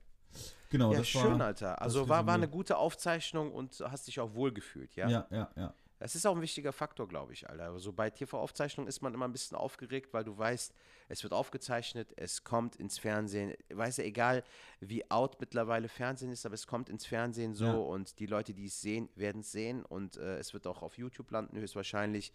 [0.69, 1.79] Genau, ja, das schön, war, Alter.
[1.81, 5.07] Also war, war eine gute Aufzeichnung und hast dich auch wohl gefühlt, ja?
[5.07, 5.73] Ja, ja, ja.
[5.99, 7.65] Das ist auch ein wichtiger Faktor, glaube ich, Alter.
[7.65, 10.73] Also bei TV-Aufzeichnungen ist man immer ein bisschen aufgeregt, weil du weißt,
[11.07, 13.53] es wird aufgezeichnet, es kommt ins Fernsehen.
[13.69, 14.43] Weißt du, egal
[14.81, 17.71] wie out mittlerweile Fernsehen ist, aber es kommt ins Fernsehen so Ja.
[17.73, 20.97] und die Leute, die es sehen, werden es sehen und äh, es wird auch auf
[20.97, 22.33] YouTube landen, höchstwahrscheinlich.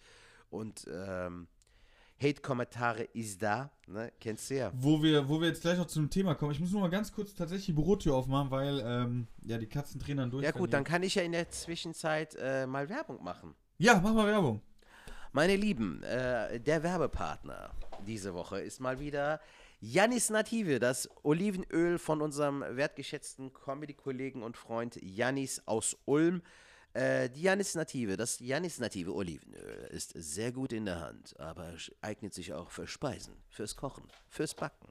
[0.51, 1.47] Und ähm,
[2.21, 4.13] Hate-Kommentare ist da, ne?
[4.21, 4.73] Kennst du ja.
[4.75, 6.53] Wo wir, wo wir jetzt gleich noch zum Thema kommen.
[6.53, 10.01] Ich muss nur mal ganz kurz tatsächlich die Bürotür aufmachen, weil ähm, ja, die Katzen
[10.01, 10.45] drehen dann durch.
[10.45, 13.55] Ja gut, dann kann ich ja in der Zwischenzeit äh, mal Werbung machen.
[13.79, 14.61] Ja, mach mal Werbung.
[15.33, 17.71] Meine Lieben, äh, der Werbepartner
[18.07, 19.41] diese Woche ist mal wieder
[19.81, 26.43] Janis Native, das Olivenöl von unserem wertgeschätzten Comedy-Kollegen und Freund Janis aus Ulm.
[26.94, 31.74] Äh, die Janis Native, das Janis Native Olivenöl ist sehr gut in der Hand, aber
[32.01, 34.88] eignet sich auch für Speisen, fürs Kochen, fürs Backen.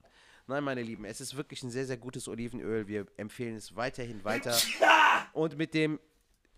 [0.47, 2.87] Nein, meine Lieben, es ist wirklich ein sehr, sehr gutes Olivenöl.
[2.87, 4.55] Wir empfehlen es weiterhin weiter.
[5.33, 5.99] Und mit dem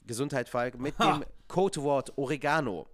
[0.06, 2.88] Gesundheit, Falk, mit dem Codewort Oregano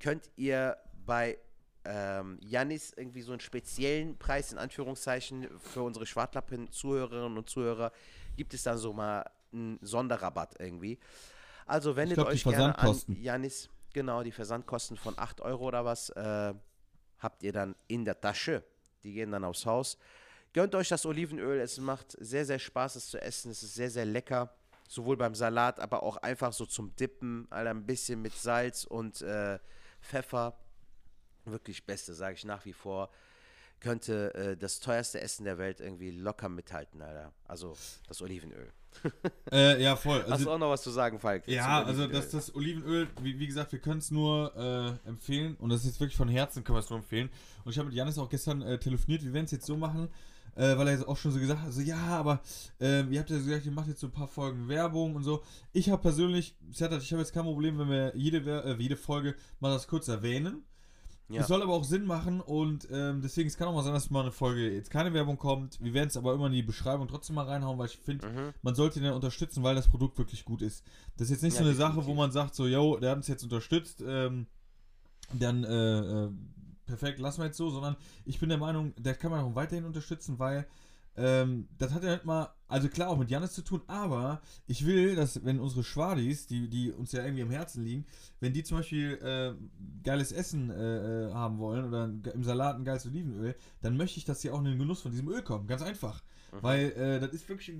[0.00, 0.76] könnt ihr
[1.06, 1.38] bei
[1.84, 7.92] ähm, Janis irgendwie so einen speziellen Preis in Anführungszeichen für unsere Schwartlappen-Zuhörerinnen und Zuhörer
[8.36, 10.98] gibt es dann so mal einen Sonderrabatt irgendwie.
[11.66, 13.00] Also wendet glaub, die euch gerne an.
[13.08, 16.10] Janis, genau, die Versandkosten von 8 Euro oder was.
[16.10, 16.54] Äh,
[17.18, 18.64] habt ihr dann in der Tasche.
[19.04, 19.98] Die gehen dann aufs Haus.
[20.52, 23.50] Gönnt euch das Olivenöl, es macht sehr, sehr Spaß, es zu essen.
[23.50, 24.54] Es ist sehr, sehr lecker.
[24.86, 27.46] Sowohl beim Salat, aber auch einfach so zum Dippen.
[27.50, 29.58] Alter, ein bisschen mit Salz und äh,
[30.02, 30.58] Pfeffer.
[31.46, 33.10] Wirklich Beste, sage ich nach wie vor.
[33.80, 37.32] Könnte äh, das teuerste Essen der Welt irgendwie locker mithalten, Alter.
[37.44, 37.74] Also
[38.06, 38.70] das Olivenöl.
[39.52, 40.20] Äh, ja, voll.
[40.20, 41.46] Hast du Also, auch noch was zu sagen, Falk?
[41.46, 44.52] ja, also das, das Olivenöl, wie, wie gesagt, wir können es nur
[45.04, 47.28] äh, empfehlen und das ist jetzt wirklich von Herzen, können wir es nur empfehlen.
[47.64, 50.08] Und ich habe mit Janis auch gestern äh, telefoniert, wir werden es jetzt so machen,
[50.54, 52.40] äh, weil er jetzt auch schon so gesagt hat, so ja, aber
[52.80, 55.42] äh, ihr habt ja gesagt, ihr macht jetzt so ein paar Folgen Werbung und so.
[55.72, 59.34] Ich habe persönlich, Sertat, ich habe jetzt kein Problem, wenn wir jede, äh, jede Folge
[59.60, 60.62] mal das kurz erwähnen.
[61.28, 61.40] Ja.
[61.40, 64.10] Es soll aber auch Sinn machen und ähm, deswegen, es kann auch mal sein, dass
[64.10, 65.80] mal eine Folge jetzt keine Werbung kommt.
[65.80, 68.54] Wir werden es aber immer in die Beschreibung trotzdem mal reinhauen, weil ich finde, Mhm.
[68.60, 70.84] man sollte den unterstützen, weil das Produkt wirklich gut ist.
[71.16, 73.16] Das ist jetzt nicht Ja, so eine Sache, wo man sagt, so, yo, der hat
[73.16, 74.46] uns jetzt unterstützt, ähm,
[75.32, 76.30] dann äh, äh,
[76.84, 79.84] perfekt, lassen wir jetzt so, sondern ich bin der Meinung, der kann man auch weiterhin
[79.86, 80.66] unterstützen, weil
[81.16, 84.86] ähm, das hat ja nicht mal, also klar auch mit Janis zu tun, aber ich
[84.86, 88.06] will, dass wenn unsere Schwadis, die, die uns ja irgendwie am Herzen liegen,
[88.40, 89.54] wenn die zum Beispiel äh,
[90.02, 94.24] geiles Essen äh, äh, haben wollen oder im Salat ein geiles Olivenöl, dann möchte ich,
[94.24, 95.66] dass sie auch in den Genuss von diesem Öl kommen.
[95.66, 96.22] Ganz einfach.
[96.60, 97.74] Weil äh, das ist wirklich,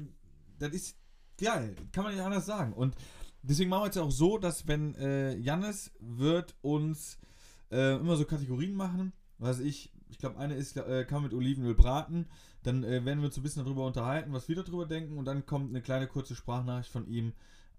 [0.59, 0.97] das ist
[1.39, 2.73] geil, kann man nicht anders sagen.
[2.73, 2.95] Und
[3.43, 7.19] deswegen machen wir jetzt auch so, dass wenn äh, Jannis wird uns
[7.71, 11.35] äh, immer so Kategorien machen, was ich, ich glaube, eine ist, äh, kann man mit
[11.35, 12.27] Olivenöl braten,
[12.63, 15.47] dann äh, werden wir uns ein bisschen darüber unterhalten, was wir darüber denken und dann
[15.47, 17.33] kommt eine kleine kurze Sprachnachricht von ihm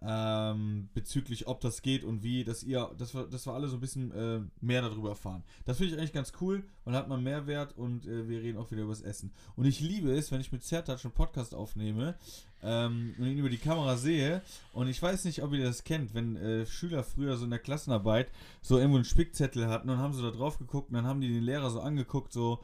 [0.06, 3.78] ähm, bezüglich, ob das geht und wie, dass ihr, dass wir, dass wir alle so
[3.78, 5.44] ein bisschen äh, mehr darüber erfahren.
[5.66, 8.70] Das finde ich eigentlich ganz cool, dann hat man Mehrwert und äh, wir reden auch
[8.72, 9.32] wieder über das Essen.
[9.56, 12.16] Und ich liebe es, wenn ich mit Zertouch einen Podcast aufnehme
[12.64, 16.14] ähm, und ihn über die Kamera sehe und ich weiß nicht, ob ihr das kennt,
[16.14, 20.14] wenn äh, Schüler früher so in der Klassenarbeit so irgendwo einen Spickzettel hatten und haben
[20.14, 22.64] so da drauf geguckt und dann haben die den Lehrer so angeguckt, so,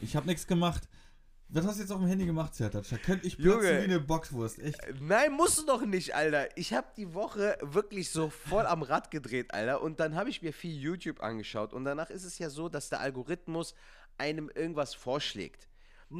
[0.00, 0.88] ich habe nichts gemacht.
[1.48, 2.88] Was hast du jetzt auf dem Handy gemacht, Zertouch?
[2.90, 3.80] Da könnte ich platzen Junge.
[3.80, 4.80] wie eine Boxwurst, echt.
[5.00, 6.48] Nein, musst du doch nicht, Alter.
[6.56, 9.80] Ich habe die Woche wirklich so voll am Rad gedreht, Alter.
[9.80, 11.72] Und dann habe ich mir viel YouTube angeschaut.
[11.72, 13.76] Und danach ist es ja so, dass der Algorithmus
[14.18, 15.68] einem irgendwas vorschlägt.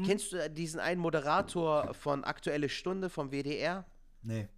[0.04, 3.84] Kennst du diesen einen Moderator von Aktuelle Stunde vom WDR?
[4.22, 4.48] Nee.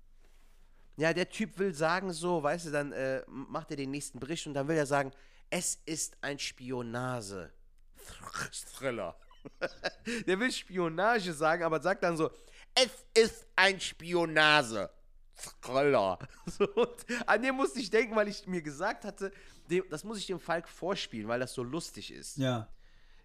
[0.97, 4.47] Ja, der Typ will sagen so, weißt du, dann äh, macht er den nächsten Bericht
[4.47, 5.12] und dann will er sagen,
[5.51, 7.53] es ist ein Spionage.
[8.75, 9.17] Thriller.
[10.27, 12.31] der will Spionage sagen, aber sagt dann so,
[12.75, 14.91] es ist ein Spionage.
[15.62, 16.19] Thriller.
[16.47, 16.67] So,
[17.27, 19.31] an dem musste ich denken, weil ich mir gesagt hatte,
[19.71, 22.38] dem, das muss ich dem Falk vorspielen, weil das so lustig ist.
[22.38, 22.69] Ja.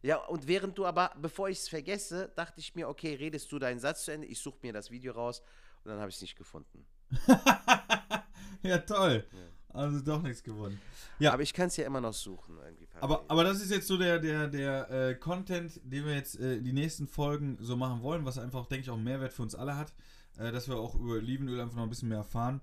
[0.03, 3.57] Ja, und während du aber, bevor ich es vergesse, dachte ich mir, okay, redest du
[3.57, 5.41] deinen Satz zu Ende, ich suche mir das Video raus
[5.83, 6.85] und dann habe ich es nicht gefunden.
[8.63, 9.25] ja, toll.
[9.69, 10.79] Also doch nichts gewonnen.
[11.19, 11.33] Ja.
[11.33, 12.57] Aber ich kann es ja immer noch suchen.
[12.63, 16.39] Irgendwie Aber, aber das ist jetzt so der, der, der äh, Content, den wir jetzt
[16.39, 19.41] äh, die nächsten Folgen so machen wollen, was einfach, denke ich, auch einen Mehrwert für
[19.41, 19.93] uns alle hat,
[20.37, 22.61] äh, dass wir auch über Olivenöl einfach noch ein bisschen mehr erfahren.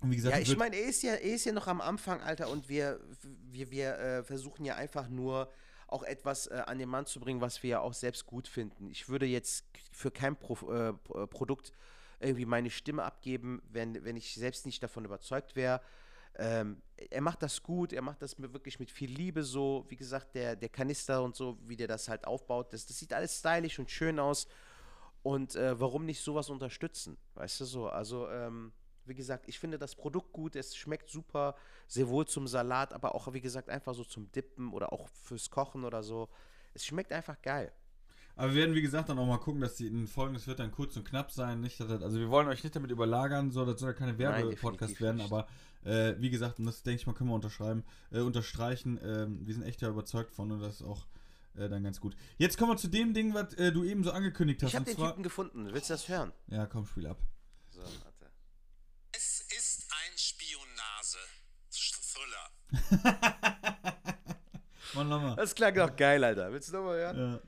[0.00, 2.20] Und wie gesagt, ja, ich meine, er ist ja, er ist ja noch am Anfang,
[2.20, 3.00] Alter, und wir,
[3.50, 5.50] wir, wir äh, versuchen ja einfach nur
[5.88, 8.90] auch etwas äh, an den Mann zu bringen, was wir ja auch selbst gut finden.
[8.90, 11.72] Ich würde jetzt für kein Pro, äh, äh, Produkt
[12.20, 15.80] irgendwie meine Stimme abgeben, wenn, wenn ich selbst nicht davon überzeugt wäre.
[16.36, 19.86] Ähm, er macht das gut, er macht das wirklich mit viel Liebe so.
[19.88, 23.12] Wie gesagt, der, der Kanister und so, wie der das halt aufbaut, das, das sieht
[23.12, 24.46] alles stylisch und schön aus.
[25.22, 27.16] Und äh, warum nicht sowas unterstützen?
[27.34, 27.88] Weißt du so?
[27.88, 28.72] Also, ähm,
[29.08, 31.54] wie gesagt, ich finde das Produkt gut, es schmeckt super,
[31.86, 35.50] sehr wohl zum Salat, aber auch, wie gesagt, einfach so zum Dippen oder auch fürs
[35.50, 36.28] Kochen oder so.
[36.74, 37.72] Es schmeckt einfach geil.
[38.36, 40.60] Aber wir werden, wie gesagt, dann auch mal gucken, dass die in Folgen, das wird
[40.60, 41.60] dann kurz und knapp sein.
[41.60, 44.16] Nicht, dass das, also wir wollen euch nicht damit überlagern, so, das soll ja keine
[44.16, 45.32] Werbepodcast werden, nicht.
[45.32, 45.48] aber
[45.84, 49.00] äh, wie gesagt, und das denke ich mal, können wir unterschreiben, äh, unterstreichen.
[49.02, 51.08] ähm, wir sind echt ja überzeugt von und das ist auch
[51.56, 52.14] äh, dann ganz gut.
[52.36, 54.70] Jetzt kommen wir zu dem Ding, was äh, du eben so angekündigt hast.
[54.70, 55.72] Ich habe den zwar, Typen gefunden.
[55.72, 56.32] Willst du das hören?
[56.46, 57.18] Ja, komm, spiel ab.
[57.70, 58.30] So, warte.
[59.16, 60.16] Es ist ein
[62.18, 62.50] Spionage-Thriller.
[64.94, 65.36] Mann, nochmal.
[65.36, 66.52] Das klang doch geil, Alter.
[66.52, 67.32] Willst du nochmal hören?
[67.34, 67.40] Ja.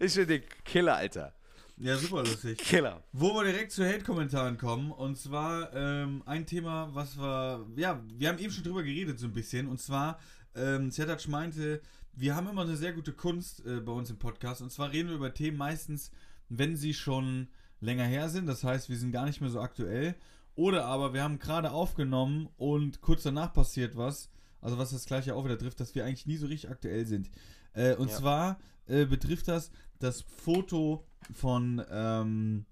[0.00, 1.32] Ich finde den Killer, Alter.
[1.78, 2.58] Ja, super lustig.
[2.58, 3.02] Killer.
[3.12, 8.28] Wo wir direkt zu Hate-Kommentaren kommen, und zwar ähm, ein Thema, was wir, ja, wir
[8.28, 10.18] haben eben schon drüber geredet so ein bisschen, und zwar,
[10.54, 11.80] ähm, Zertac meinte,
[12.14, 15.08] wir haben immer eine sehr gute Kunst äh, bei uns im Podcast, und zwar reden
[15.10, 16.10] wir über Themen meistens,
[16.48, 17.48] wenn sie schon
[17.80, 20.14] länger her sind, das heißt, wir sind gar nicht mehr so aktuell,
[20.54, 24.30] oder aber wir haben gerade aufgenommen und kurz danach passiert was,
[24.62, 27.30] also was das gleiche auch wieder trifft, dass wir eigentlich nie so richtig aktuell sind.
[27.74, 28.16] Äh, und Ja.
[28.16, 32.66] zwar äh, betrifft das das Foto von ähm,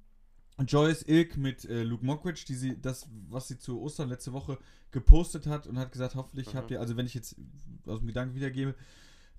[0.67, 4.59] Joyce Ilk mit äh, Luke Mockridge, die sie, das, was sie zu Ostern letzte Woche
[4.93, 6.59] gepostet hat und hat gesagt, hoffentlich Mhm.
[6.59, 7.37] habt ihr, also wenn ich jetzt
[7.87, 8.75] aus dem Gedanken wiedergebe,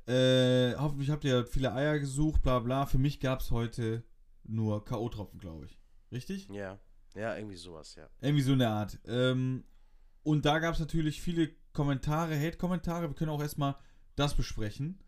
[0.07, 2.85] äh, hoffentlich habt ihr viele Eier gesucht, bla bla.
[2.85, 4.03] Für mich gab es heute
[4.43, 5.79] nur K.O.-Tropfen, glaube ich.
[6.11, 6.47] Richtig?
[6.49, 6.77] Ja.
[7.15, 8.09] Ja, irgendwie sowas, ja.
[8.19, 8.99] Irgendwie so eine Art.
[9.05, 9.63] Ähm,
[10.23, 13.07] und da gab es natürlich viele Kommentare, Hate-Kommentare.
[13.07, 13.75] Wir können auch erstmal
[14.17, 14.99] das besprechen.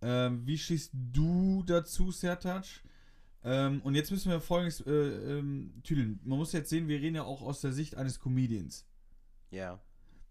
[0.00, 2.64] Ähm, wie stehst du dazu, Sertac?
[3.44, 6.20] Ähm, und jetzt müssen wir folgendes äh, ähm, tüdeln.
[6.24, 8.86] Man muss jetzt sehen, wir reden ja auch aus der Sicht eines Comedians.
[9.50, 9.80] Ja.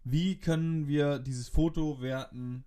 [0.04, 2.64] Wie können wir dieses Foto werten?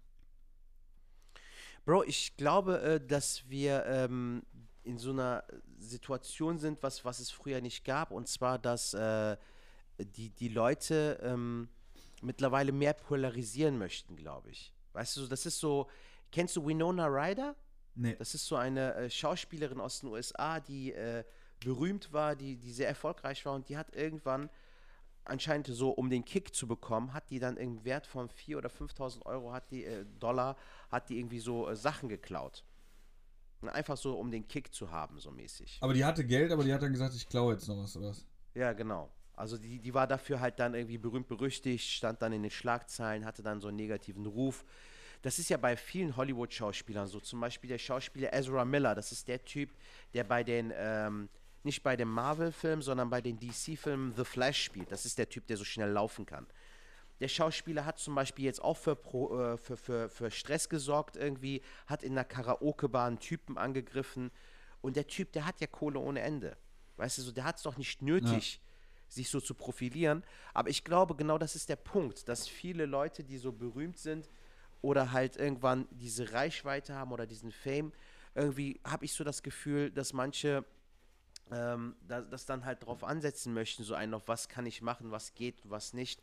[1.83, 4.43] Bro, ich glaube, äh, dass wir ähm,
[4.83, 5.43] in so einer
[5.77, 9.35] Situation sind, was, was es früher nicht gab, und zwar, dass äh,
[9.99, 11.69] die, die Leute ähm,
[12.21, 14.73] mittlerweile mehr polarisieren möchten, glaube ich.
[14.93, 15.89] Weißt du, das ist so,
[16.31, 17.55] kennst du Winona Ryder?
[17.95, 18.15] Nee.
[18.17, 21.23] Das ist so eine äh, Schauspielerin aus den USA, die äh,
[21.59, 24.49] berühmt war, die, die sehr erfolgreich war und die hat irgendwann
[25.23, 28.69] anscheinend so, um den Kick zu bekommen, hat die dann im Wert von 4.000 oder
[28.69, 30.55] 5.000 Euro, hat die, äh, Dollar,
[30.91, 32.63] hat die irgendwie so äh, Sachen geklaut.
[33.61, 35.79] Einfach so, um den Kick zu haben, so mäßig.
[35.81, 38.09] Aber die hatte Geld, aber die hat dann gesagt, ich klaue jetzt noch was, oder
[38.09, 38.23] was?
[38.53, 39.09] Ja, genau.
[39.33, 43.25] Also die, die war dafür halt dann irgendwie berühmt berüchtigt, stand dann in den Schlagzeilen,
[43.25, 44.63] hatte dann so einen negativen Ruf.
[45.25, 47.19] Das ist ja bei vielen Hollywood-Schauspielern so.
[47.19, 49.71] Zum Beispiel der Schauspieler Ezra Miller, das ist der Typ,
[50.13, 51.29] der bei den, ähm,
[51.63, 54.91] nicht bei dem Marvel-Film, sondern bei den DC-Filmen The Flash spielt.
[54.91, 56.45] Das ist der Typ, der so schnell laufen kann.
[57.21, 61.17] Der Schauspieler hat zum Beispiel jetzt auch für, Pro, äh, für, für, für Stress gesorgt
[61.17, 64.29] irgendwie, hat in einer Karaoke-Bar einen Typen angegriffen.
[64.81, 66.55] Und der Typ, der hat ja Kohle ohne Ende.
[66.97, 68.61] Weißt du, so, der hat es doch nicht nötig,
[69.07, 70.23] sich so zu profilieren.
[70.53, 74.29] Aber ich glaube, genau das ist der Punkt, dass viele Leute, die so berühmt sind
[74.85, 77.91] oder halt irgendwann diese Reichweite haben oder diesen Fame,
[78.35, 80.63] irgendwie habe ich so das Gefühl, dass manche
[81.51, 85.09] ähm, da, das dann halt drauf ansetzen möchten, so ein, auf was kann ich machen,
[85.09, 86.21] was geht, was nicht.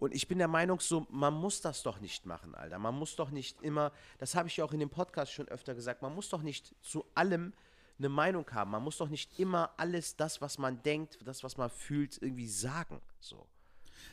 [0.00, 2.80] Und ich bin der Meinung, so, man muss das doch nicht machen, Alter.
[2.80, 5.76] Man muss doch nicht immer, das habe ich ja auch in dem Podcast schon öfter
[5.76, 7.52] gesagt, man muss doch nicht zu allem
[7.98, 8.72] eine Meinung haben.
[8.72, 12.48] Man muss doch nicht immer alles das, was man denkt, das, was man fühlt, irgendwie
[12.48, 13.00] sagen.
[13.20, 13.46] So.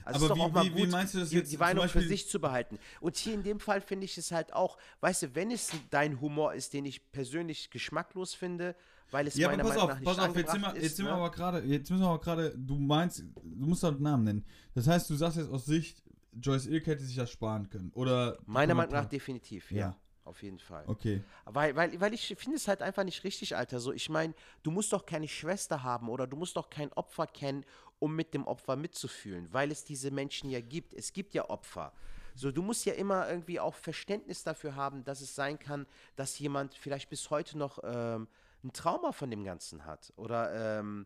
[0.05, 1.51] Also Aber ist doch wie- auch mal wie- wie gut, meinst du das die, jetzt
[1.51, 2.79] die zum Meinung für sich zu behalten.
[3.01, 6.19] Und hier in dem Fall finde ich es halt auch, weißt du, wenn es dein
[6.21, 8.75] Humor ist, den ich persönlich geschmacklos finde,
[9.11, 11.05] weil es Ja, aber meiner pass Meinung auf, pass auf, jetzt sind wir, jetzt sind
[11.05, 11.17] wir ne?
[11.17, 14.45] aber gerade, jetzt müssen wir aber gerade, du meinst, du musst doch einen Namen nennen.
[14.75, 17.91] Das heißt, du sagst jetzt aus Sicht, Joyce Ilk hätte sich das sparen können.
[17.95, 18.33] Oder.
[18.37, 19.77] die Meiner Meinung nach definitiv, ja.
[19.79, 19.95] Ja.
[20.25, 20.83] Auf jeden Fall.
[20.85, 21.23] Okay.
[21.45, 23.79] Weil, weil, weil ich finde es halt einfach nicht richtig, Alter.
[23.79, 27.25] So, ich meine, du musst doch keine Schwester haben oder du musst doch kein Opfer
[27.25, 27.65] kennen,
[27.99, 30.93] um mit dem Opfer mitzufühlen, weil es diese Menschen ja gibt.
[30.93, 31.93] Es gibt ja Opfer.
[32.35, 35.85] So, du musst ja immer irgendwie auch Verständnis dafür haben, dass es sein kann,
[36.15, 38.27] dass jemand vielleicht bis heute noch ähm,
[38.63, 41.05] ein Trauma von dem Ganzen hat oder ähm,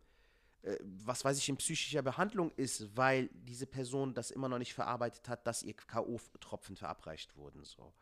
[0.64, 4.74] äh, was weiß ich, in psychischer Behandlung ist, weil diese Person das immer noch nicht
[4.74, 7.64] verarbeitet hat, dass ihr K.O.-Tropfen verabreicht wurden.
[7.64, 7.94] So.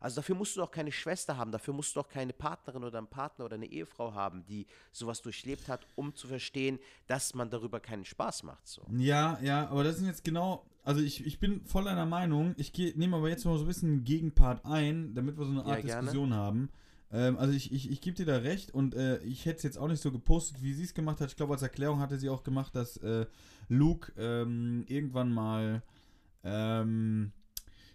[0.00, 2.98] Also dafür musst du doch keine Schwester haben, dafür musst du doch keine Partnerin oder
[2.98, 7.50] einen Partner oder eine Ehefrau haben, die sowas durchlebt hat, um zu verstehen, dass man
[7.50, 8.66] darüber keinen Spaß macht.
[8.66, 8.82] So.
[8.96, 10.64] Ja, ja, aber das sind jetzt genau.
[10.84, 12.54] Also ich, ich bin voll deiner Meinung.
[12.56, 15.60] Ich nehme aber jetzt mal so ein bisschen einen Gegenpart ein, damit wir so eine
[15.60, 16.00] Ja, Art gerne.
[16.00, 16.70] Diskussion haben.
[17.10, 19.78] Ähm, also ich, ich, ich gebe dir da recht und äh, ich hätte es jetzt
[19.78, 21.30] auch nicht so gepostet, wie sie es gemacht hat.
[21.30, 23.26] Ich glaube, als Erklärung hatte sie auch gemacht, dass äh,
[23.68, 25.82] Luke ähm, irgendwann mal
[26.44, 27.32] ähm,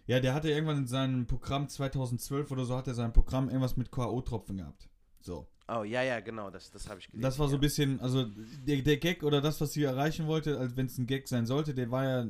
[0.06, 3.76] ja, der hatte irgendwann in seinem Programm 2012 oder so, hat er sein Programm irgendwas
[3.76, 4.88] mit K.O.-Tropfen gehabt.
[5.20, 5.46] So.
[5.68, 7.22] Oh, ja, ja, genau, das, das habe ich gelesen.
[7.22, 8.26] Das war so ein bisschen, also
[8.66, 11.46] der, der Gag oder das, was sie erreichen wollte, als wenn es ein Gag sein
[11.46, 12.26] sollte, der war ja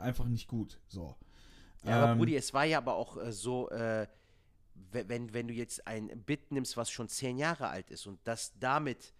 [0.00, 0.80] einfach nicht gut.
[0.88, 1.14] So.
[1.84, 4.08] Ja, aber Ähm, Brudi, es war ja aber auch äh, so, äh,
[4.90, 8.18] we- wenn, wenn du jetzt ein Bit nimmst, was schon zehn Jahre alt ist und
[8.24, 9.12] das damit,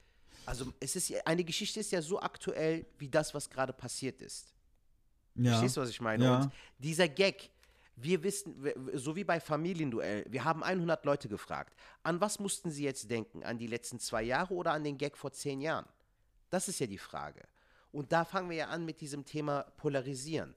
[0.44, 4.52] also es ist eine Geschichte ist ja so aktuell wie das, was gerade passiert ist.
[5.36, 5.52] ja.
[5.52, 6.24] Verstehst du, was ich meine?
[6.24, 6.40] Ja.
[6.42, 7.50] Und dieser Gag,
[7.96, 8.54] wir wissen,
[8.94, 11.74] so wie bei Familienduell, wir haben 100 Leute gefragt.
[12.02, 13.42] An was mussten sie jetzt denken?
[13.42, 15.86] An die letzten zwei Jahre oder an den Gag vor zehn Jahren?
[16.50, 17.40] Das ist ja die Frage.
[17.92, 20.54] Und da fangen wir ja an mit diesem Thema Polarisieren.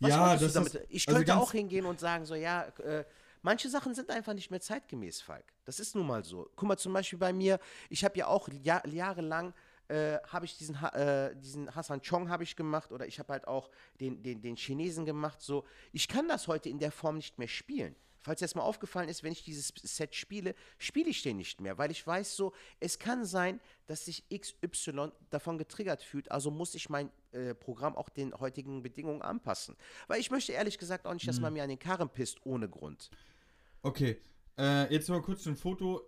[0.00, 3.04] Was Ja, das ist- ich also könnte ganz- auch hingehen und sagen, so, ja, äh,
[3.42, 5.44] manche Sachen sind einfach nicht mehr zeitgemäß, Falk.
[5.64, 6.48] Das ist nun mal so.
[6.54, 9.54] Guck mal, zum Beispiel bei mir, ich habe ja auch Jahr, jahrelang
[9.88, 10.94] äh, habe ich diesen, Ha-
[11.28, 13.70] äh, diesen Hassan Chong habe ich gemacht oder ich habe halt auch
[14.00, 15.40] den, den, den Chinesen gemacht.
[15.40, 17.94] So, ich kann das heute in der Form nicht mehr spielen.
[18.20, 21.78] Falls das mal aufgefallen ist, wenn ich dieses Set spiele, spiele ich den nicht mehr,
[21.78, 26.74] weil ich weiß so, es kann sein, dass sich XY davon getriggert fühlt, also muss
[26.74, 29.76] ich mein äh, Programm auch den heutigen Bedingungen anpassen.
[30.08, 31.28] Weil ich möchte ehrlich gesagt auch nicht, Mhm.
[31.28, 33.08] dass man mir an den Karren pisst ohne Grund.
[33.82, 34.20] Okay,
[34.58, 36.02] äh, jetzt mal kurz ein Foto,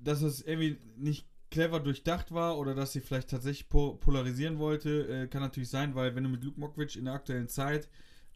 [0.00, 5.06] dass es irgendwie nicht clever durchdacht war oder dass sie vielleicht tatsächlich po polarisieren wollte,
[5.06, 7.88] äh, kann natürlich sein, weil wenn du mit Luke Mockridge in der aktuellen Zeit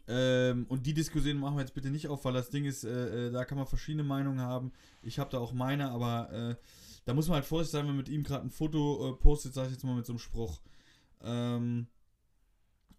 [0.07, 3.27] ähm, und die Diskussion machen wir jetzt bitte nicht auf, weil das Ding ist, äh,
[3.27, 4.71] äh, da kann man verschiedene Meinungen haben.
[5.01, 6.55] Ich habe da auch meine, aber äh,
[7.03, 9.53] da muss man halt vorsichtig sein, wenn man mit ihm gerade ein Foto äh, postet,
[9.53, 10.61] sag ich jetzt mal mit so einem Spruch.
[11.21, 11.87] Ähm,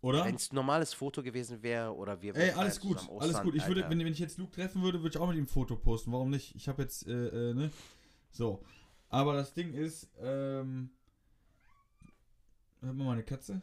[0.03, 0.27] oder?
[0.27, 3.31] Wenn es ein normales Foto gewesen wäre oder wir Ey, alles feiern gut, zusammen alles
[3.37, 3.55] Ostern, gut.
[3.55, 5.49] Ich würde, wenn, wenn ich jetzt Luke treffen würde, würde ich auch mit ihm ein
[5.49, 6.13] Foto posten.
[6.13, 6.55] Warum nicht?
[6.55, 7.71] Ich habe jetzt, äh, äh, ne?
[8.31, 8.63] So.
[9.11, 10.91] Aber das Ding ist, ähm.
[12.81, 13.61] Hört man meine Katze?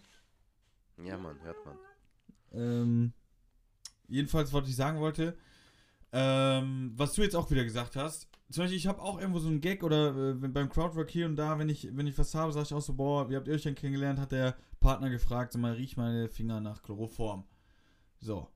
[1.04, 1.78] Ja, Mann, hört man.
[2.54, 3.14] Ähm.
[4.08, 5.38] Jedenfalls, was ich sagen wollte,
[6.14, 8.30] ähm, was du jetzt auch wieder gesagt hast.
[8.50, 11.36] Zum Beispiel, ich habe auch irgendwo so einen Gag oder äh, beim Crowdwork hier und
[11.36, 13.54] da, wenn ich, wenn ich was habe, sage ich auch so, boah, wie habt ihr
[13.54, 14.20] euch denn kennengelernt?
[14.20, 17.44] Hat der Partner gefragt, sag mal, riech meine Finger nach Chloroform.
[18.20, 18.50] So.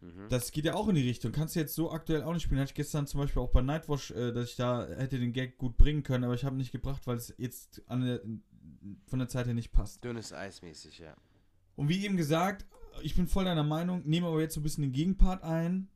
[0.00, 0.28] Mhm.
[0.28, 1.32] Das geht ja auch in die Richtung.
[1.32, 2.60] Kannst du jetzt so aktuell auch nicht spielen.
[2.60, 5.58] Hatte ich gestern zum Beispiel auch bei Nightwash, äh, dass ich da hätte den Gag
[5.58, 8.20] gut bringen können, aber ich habe nicht gebracht, weil es jetzt der,
[9.06, 10.04] von der Zeit her nicht passt.
[10.04, 11.16] Dünnes Eis mäßig, ja.
[11.76, 12.66] Und wie eben gesagt,
[13.02, 15.88] ich bin voll deiner Meinung, nehme aber jetzt so ein bisschen den Gegenpart ein.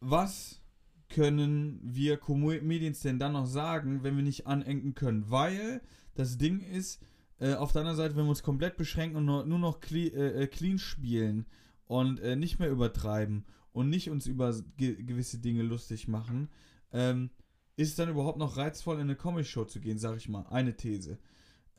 [0.00, 0.60] Was
[1.08, 5.30] können wir Comedians denn dann noch sagen, wenn wir nicht anenken können?
[5.30, 5.82] Weil
[6.14, 7.02] das Ding ist,
[7.38, 10.08] äh, auf der anderen Seite, wenn wir uns komplett beschränken und nur, nur noch cle
[10.08, 11.46] äh, äh, clean spielen
[11.90, 16.48] und äh, nicht mehr übertreiben und nicht uns über ge gewisse Dinge lustig machen,
[16.92, 17.30] ähm,
[17.74, 20.46] ist es dann überhaupt noch reizvoll, in eine Comedy-Show zu gehen, sag ich mal.
[20.50, 21.18] Eine These.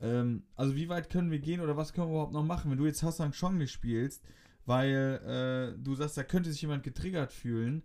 [0.02, 2.78] Ähm, also wie weit können wir gehen oder was können wir überhaupt noch machen, wenn
[2.78, 4.21] du jetzt Hassan Chong spielst,
[4.65, 7.82] weil äh, du sagst, da könnte sich jemand getriggert fühlen.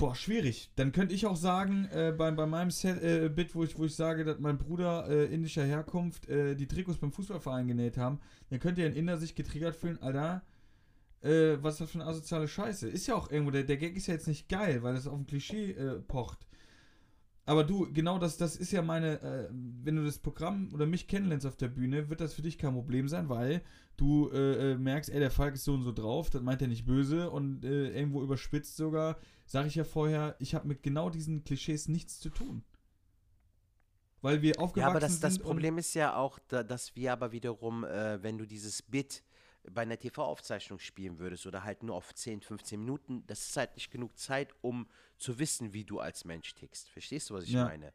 [0.00, 0.70] Boah, schwierig.
[0.76, 3.84] Dann könnte ich auch sagen, äh, bei, bei meinem Set, äh, Bit, wo ich, wo
[3.84, 8.20] ich sage, dass mein Bruder äh, indischer Herkunft äh, die Trikots beim Fußballverein genäht haben,
[8.48, 10.42] dann könnte ein Inder sich getriggert fühlen, Alter,
[11.22, 12.88] äh, was ist das für eine asoziale Scheiße?
[12.88, 15.18] Ist ja auch irgendwo, der, der Gag ist ja jetzt nicht geil, weil das auf
[15.18, 16.46] ein Klischee äh, pocht.
[17.48, 21.08] Aber du, genau das, das ist ja meine, äh, wenn du das Programm oder mich
[21.08, 23.62] kennenlernst auf der Bühne, wird das für dich kein Problem sein, weil
[23.96, 26.68] du äh, äh, merkst, ey, der Falk ist so und so drauf, das meint er
[26.68, 31.08] nicht böse und äh, irgendwo überspitzt sogar, sage ich ja vorher, ich habe mit genau
[31.08, 32.64] diesen Klischees nichts zu tun.
[34.20, 37.14] Weil wir aufgewachsen Ja, aber das, das sind Problem ist ja auch, da, dass wir
[37.14, 39.22] aber wiederum, äh, wenn du dieses Bit
[39.70, 43.74] bei einer TV-Aufzeichnung spielen würdest oder halt nur auf 10, 15 Minuten, das ist halt
[43.74, 46.88] nicht genug Zeit, um zu wissen, wie du als Mensch tickst.
[46.90, 47.64] Verstehst du, was ich Ja.
[47.64, 47.92] meine?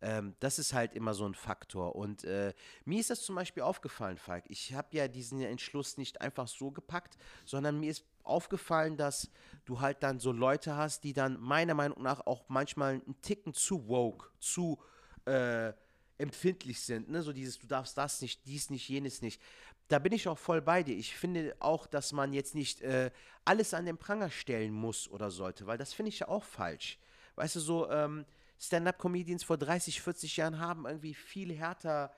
[0.00, 1.94] Ähm, das ist halt immer so ein Faktor.
[1.96, 2.52] Und äh,
[2.84, 4.44] mir ist das zum Beispiel aufgefallen, Falk.
[4.48, 9.30] Ich habe ja diesen Entschluss nicht einfach so gepackt, sondern mir ist aufgefallen, dass
[9.64, 13.54] du halt dann so Leute hast, die dann meiner Meinung nach auch manchmal einen Ticken
[13.54, 14.78] zu woke, zu
[15.26, 15.72] äh,
[16.18, 17.08] empfindlich sind.
[17.08, 17.22] Ne?
[17.22, 19.40] So dieses, du darfst das nicht, dies nicht, jenes nicht.
[19.88, 20.96] Da bin ich auch voll bei dir.
[20.96, 23.10] Ich finde auch, dass man jetzt nicht äh,
[23.44, 26.98] alles an den Pranger stellen muss oder sollte, weil das finde ich ja auch falsch.
[27.36, 28.24] Weißt du, so ähm,
[28.58, 32.10] Stand-up-Comedians vor 30, 40 Jahren haben irgendwie viel härteren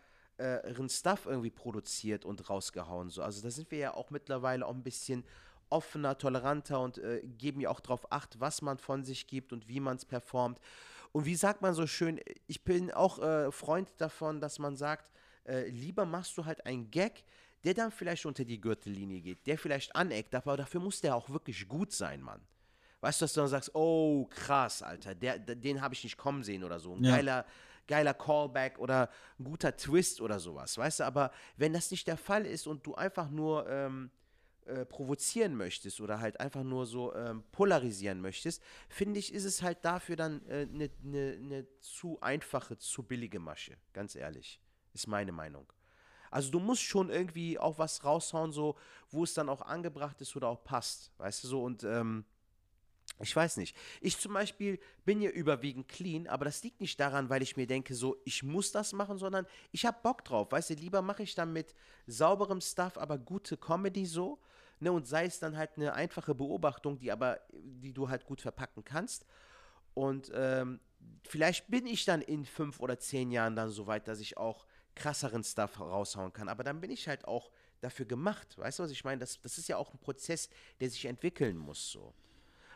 [0.88, 3.09] Stuff irgendwie produziert und rausgehauen.
[3.09, 3.22] So.
[3.22, 5.24] Also da sind wir ja auch mittlerweile auch ein bisschen
[5.70, 9.66] offener, toleranter und äh, geben ja auch darauf acht, was man von sich gibt und
[9.68, 10.61] wie man es performt.
[11.12, 15.11] Und wie sagt man so schön, ich bin auch äh, Freund davon, dass man sagt,
[15.46, 17.24] äh, lieber machst du halt einen Gag,
[17.66, 21.29] der dann vielleicht unter die Gürtellinie geht, der vielleicht aneckt, aber dafür muss der auch
[21.29, 22.40] wirklich gut sein, Mann.
[23.00, 26.44] Weißt du, dass du dann sagst, oh krass, Alter, der, den habe ich nicht kommen
[26.44, 26.94] sehen oder so.
[26.94, 27.11] Ein Ja.
[27.11, 27.44] geiler,
[27.88, 31.05] geiler Callback oder ein guter Twist oder sowas, weißt du?
[31.05, 34.12] Aber wenn das nicht der Fall ist und du einfach nur ähm,
[34.66, 39.61] äh, provozieren möchtest oder halt einfach nur so ähm, polarisieren möchtest, finde ich, ist es
[39.62, 44.61] halt dafür dann eine ne, ne, ne zu einfache, zu billige Masche, ganz ehrlich.
[44.94, 45.66] Ist meine Meinung.
[46.31, 48.77] Also du musst schon irgendwie auch was raushauen, so,
[49.11, 52.25] wo es dann auch angebracht ist oder auch passt, weißt du so, und ähm,
[53.21, 53.75] ich weiß nicht.
[54.01, 57.67] Ich zum Beispiel bin ja überwiegend clean, aber das liegt nicht daran, weil ich mir
[57.67, 60.53] denke, so, ich muss das machen, sondern ich habe Bock drauf.
[60.53, 61.74] Weißt du, lieber mache ich dann mit
[62.07, 64.39] sauberem Stuff, aber gute Comedy so.
[64.79, 68.43] Ne, und sei es dann halt eine einfache Beobachtung, die aber, die du halt gut
[68.43, 69.24] verpacken kannst.
[69.95, 70.81] Und ähm,
[71.22, 74.66] vielleicht bin ich dann in fünf oder zehn Jahren dann so weit, dass ich auch
[74.97, 76.49] krasseren Stuff raushauen kann.
[76.49, 78.59] Aber dann bin ich halt auch dafür gemacht.
[78.59, 79.20] Weißt du, was ich meine?
[79.20, 80.49] Das, das ist ja auch ein Prozess,
[80.80, 81.92] der sich entwickeln muss.
[81.92, 82.12] So.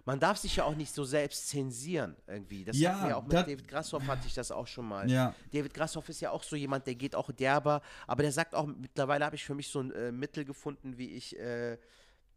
[0.04, 2.64] Man darf sich ja auch nicht so selbst zensieren irgendwie.
[2.64, 5.10] Das Ja, wir auch mit David Grassoff hatte ich das auch schon mal.
[5.10, 5.34] Ja.
[5.52, 8.66] David Grassoff ist ja auch so jemand, der geht auch derber, aber der sagt auch,
[8.66, 11.78] mittlerweile habe ich für mich so ein äh, Mittel gefunden, wie ich äh,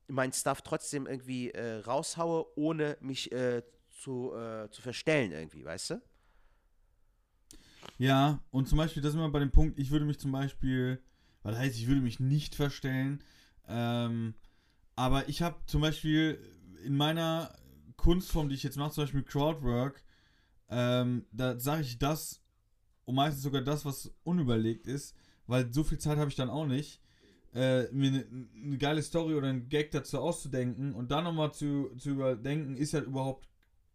[0.08, 5.92] mein Stuff trotzdem irgendwie äh, raushaue, ohne mich äh, zu, äh, zu verstellen irgendwie, weißt
[5.92, 6.02] du?
[7.98, 11.02] Ja, und zum Beispiel, das ist immer bei dem Punkt, ich würde mich zum Beispiel,
[11.44, 13.22] Was heißt, ich würde mich nicht verstellen.
[13.68, 14.34] Ähm,
[14.96, 16.40] aber ich habe zum Beispiel
[16.86, 17.54] in meiner
[17.98, 20.04] Kunstform, die ich jetzt mache, zum Beispiel Crowdwork,
[20.70, 22.42] ähm, da sage ich das
[23.06, 25.16] und meistens sogar das, was unüberlegt ist,
[25.48, 27.02] weil so viel Zeit habe ich dann auch nicht,
[27.54, 31.92] äh, mir eine ne geile Story oder einen Gag dazu auszudenken und dann nochmal zu,
[31.98, 33.48] zu überdenken, ist halt überhaupt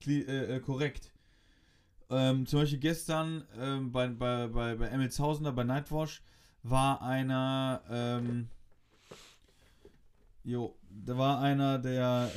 [0.07, 1.13] äh, äh, korrekt.
[2.11, 6.23] Ähm, zum Beispiel gestern ähm, bei, bei, bei, bei Emilshausener, bei Nightwash,
[6.63, 8.49] war einer, ähm,
[10.43, 12.31] jo, da war einer, der,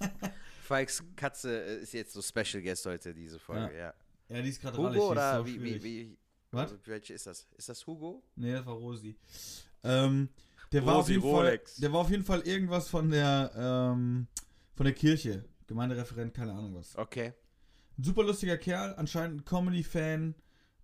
[0.66, 3.94] Fikes Katze äh, ist jetzt so Special Guest heute, diese Folge, ja.
[4.28, 6.18] ja, die ist gerade rallig, Hugo oder wie, wie, wie,
[6.50, 6.72] Was?
[6.72, 7.46] also welche ist das?
[7.56, 8.22] Ist das Hugo?
[8.36, 9.16] Nee, das war Rosi.
[9.82, 10.28] Ähm,
[10.72, 11.72] der war auf Rosi jeden Rolex.
[11.72, 14.26] Fall, der war auf jeden Fall irgendwas von der, ähm,
[14.74, 15.44] von der Kirche.
[15.66, 16.96] Gemeindereferent, keine Ahnung was.
[16.96, 17.32] Okay.
[17.98, 20.34] Super lustiger Kerl, anscheinend ein Comedy-Fan.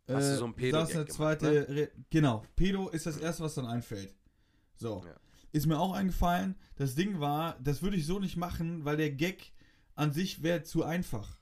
[0.09, 3.43] Hast du so ein Pedo-Gag saß eine gemacht, zweite, Re genau, Pedo ist das erste,
[3.45, 4.15] was dann einfällt.
[4.75, 5.03] So.
[5.07, 5.15] Ja.
[5.53, 6.57] Ist mir auch eingefallen.
[6.77, 9.53] Das Ding war, das würde ich so nicht machen, weil der Gag
[9.95, 11.39] an sich wäre zu einfach.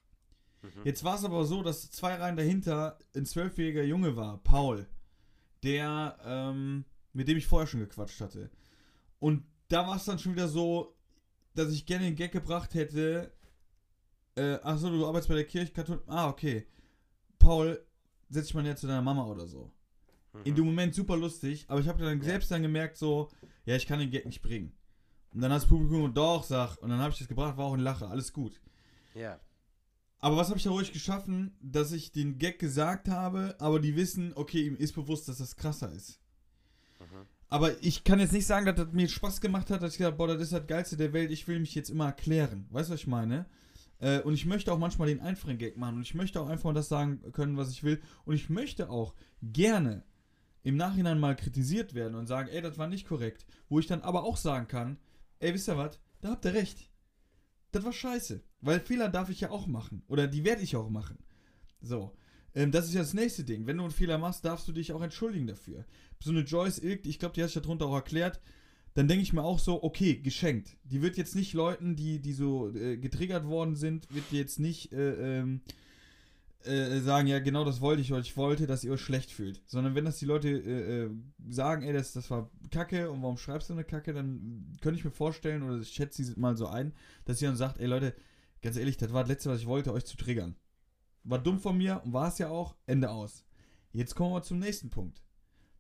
[0.63, 0.83] Mhm.
[0.85, 4.87] Jetzt war es aber so, dass zwei Reihen dahinter ein zwölfjähriger Junge war, Paul,
[5.63, 8.51] der, ähm, mit dem ich vorher schon gequatscht hatte.
[9.19, 10.97] Und da war es dann schon wieder so,
[11.55, 13.33] dass ich gerne den Gag gebracht hätte.
[14.41, 16.67] Äh, achso, du arbeitest bei der Kirche, Kathol Ah, okay.
[17.39, 17.85] Paul,
[18.31, 19.71] setz dich mal näher zu deiner Mama oder so.
[20.45, 22.25] In dem Moment super lustig, aber ich habe dann Ja.
[22.25, 23.31] selbst dann gemerkt, so,
[23.67, 24.73] ja, ich kann den Gag nicht bringen.
[25.35, 27.75] Und dann hat das Publikum doch, sag, und dann habe ich das gebracht, war auch
[27.75, 28.61] ein Lacher, alles gut.
[29.15, 29.41] Ja.
[30.21, 33.97] Aber was habe ich da ruhig geschaffen, dass ich den Gag gesagt habe, aber die
[33.97, 36.21] wissen, okay, ihm ist bewusst, dass das krasser ist.
[37.01, 37.27] Mhm.
[37.49, 40.17] Aber ich kann jetzt nicht sagen, dass das mir Spaß gemacht hat, dass ich gesagt
[40.19, 42.67] boah, das ist das Geilste der Welt, ich will mich jetzt immer erklären.
[42.71, 43.47] Weißt du, was ich meine?
[44.01, 46.73] Äh, und ich möchte auch manchmal den einfachen Gag machen und ich möchte auch einfach
[46.75, 48.01] das sagen können, was ich will.
[48.25, 50.03] Und ich möchte auch gerne
[50.63, 53.47] im Nachhinein mal kritisiert werden und sagen, ey, das war nicht korrekt.
[53.69, 54.99] Wo ich dann aber auch sagen kann,
[55.39, 56.91] ey, wisst ihr was, da habt ihr recht.
[57.73, 58.43] Das war scheiße.
[58.61, 60.03] Weil Fehler darf ich ja auch machen.
[60.09, 61.19] Oder die werde ich auch machen.
[61.81, 62.15] So.
[62.55, 63.67] Ähm, das ist ja das nächste Ding.
[63.67, 65.85] Wenn du einen Fehler machst, darfst du dich auch entschuldigen dafür.
[66.23, 68.41] So eine Joyce Ilk, ich glaube, die hat sich darunter auch erklärt,
[68.95, 70.77] dann denke ich mir auch so, okay, geschenkt.
[70.85, 74.93] Die wird jetzt nicht Leuten, die, die so äh, getriggert worden sind, wird jetzt nicht
[74.93, 75.61] äh, ähm,
[76.65, 79.63] äh, sagen, ja, genau das wollte ich, weil ich wollte, dass ihr euch schlecht fühlt.
[79.67, 81.11] Sondern wenn das die Leute äh, äh,
[81.49, 85.05] sagen, ey, das, das war Kacke und warum schreibst du eine Kacke, dann könnte ich
[85.05, 86.93] mir vorstellen, oder ich schätze sie mal so ein,
[87.25, 88.15] dass sie dann sagt, ey Leute,
[88.61, 90.57] ganz ehrlich, das war das Letzte, was ich wollte, euch zu triggern.
[91.25, 93.45] War dumm von mir und war es ja auch, Ende aus.
[93.93, 95.23] Jetzt kommen wir zum nächsten Punkt.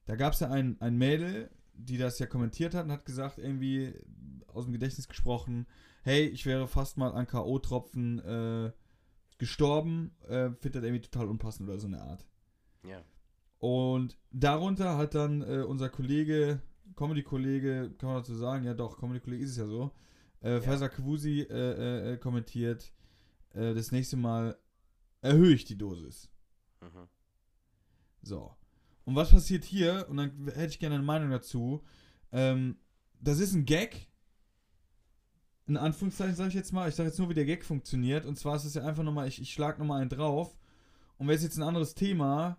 [0.07, 1.51] Da gab es ja ein, ein Mädel,
[1.85, 3.95] die das ja kommentiert hat und hat gesagt, irgendwie
[4.49, 5.67] aus dem Gedächtnis gesprochen,
[6.03, 8.73] hey, ich wäre fast mal an K.O.-Tropfen äh,
[9.39, 12.27] gestorben, äh, findet das irgendwie total unpassend oder so eine Art.
[12.87, 13.03] Ja.
[13.59, 16.61] Und darunter hat dann äh, unser Kollege,
[16.97, 19.93] Comedy-Kollege, kann man dazu sagen, ja doch, Comedy-Kollege ist es ja so,
[20.41, 22.93] äh, Faisal Kawusi äh, äh, kommentiert,
[23.53, 24.57] äh, das nächste Mal
[25.21, 26.31] erhöhe ich die Dosis.
[26.81, 27.09] Mhm.
[28.23, 28.55] So.
[29.11, 30.07] Und was passiert hier?
[30.09, 31.83] Und dann hätte ich gerne eine Meinung dazu.
[32.31, 32.77] Ähm,
[33.21, 34.07] das ist ein Gag.
[35.67, 36.89] In Anführungszeichen sage ich jetzt mal.
[36.89, 38.25] Ich sage jetzt nur, wie der Gag funktioniert.
[38.25, 40.57] Und zwar ist es ja einfach nochmal, ich, ich schlage nochmal einen drauf.
[41.19, 42.57] Und wäre es jetzt ein anderes Thema,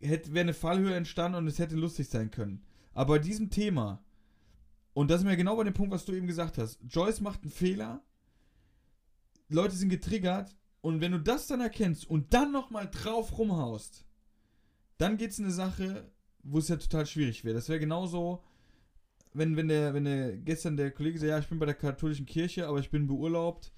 [0.00, 2.62] wäre eine Fallhöhe entstanden und es hätte lustig sein können.
[2.92, 4.04] Aber bei diesem Thema,
[4.92, 7.40] und das ist mir genau bei dem Punkt, was du eben gesagt hast, Joyce macht
[7.40, 8.04] einen Fehler,
[9.48, 14.04] Leute sind getriggert, und wenn du das dann erkennst und dann nochmal drauf rumhaust,
[14.98, 16.10] dann geht's in eine Sache,
[16.42, 17.54] wo es ja total schwierig wäre.
[17.54, 18.42] Das wäre genauso,
[19.32, 22.26] wenn, wenn der, wenn der gestern der Kollege sagt, ja, ich bin bei der katholischen
[22.26, 23.72] Kirche, aber ich bin beurlaubt,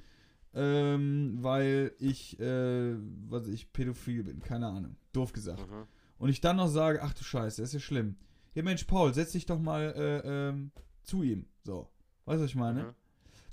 [0.54, 2.94] ähm, weil ich, äh,
[3.28, 4.40] was weiß ich, pädophil bin.
[4.40, 4.96] Keine Ahnung.
[5.12, 5.68] Doof gesagt.
[5.68, 5.86] Mhm.
[6.18, 8.16] Und ich dann noch sage, ach du Scheiße, das ist ja schlimm.
[8.54, 10.70] Ja, Mensch, Paul, setz dich doch mal äh, ähm,
[11.02, 11.46] zu ihm.
[11.64, 11.90] So.
[12.24, 12.84] Weißt du, was ich meine?
[12.84, 12.94] Mhm.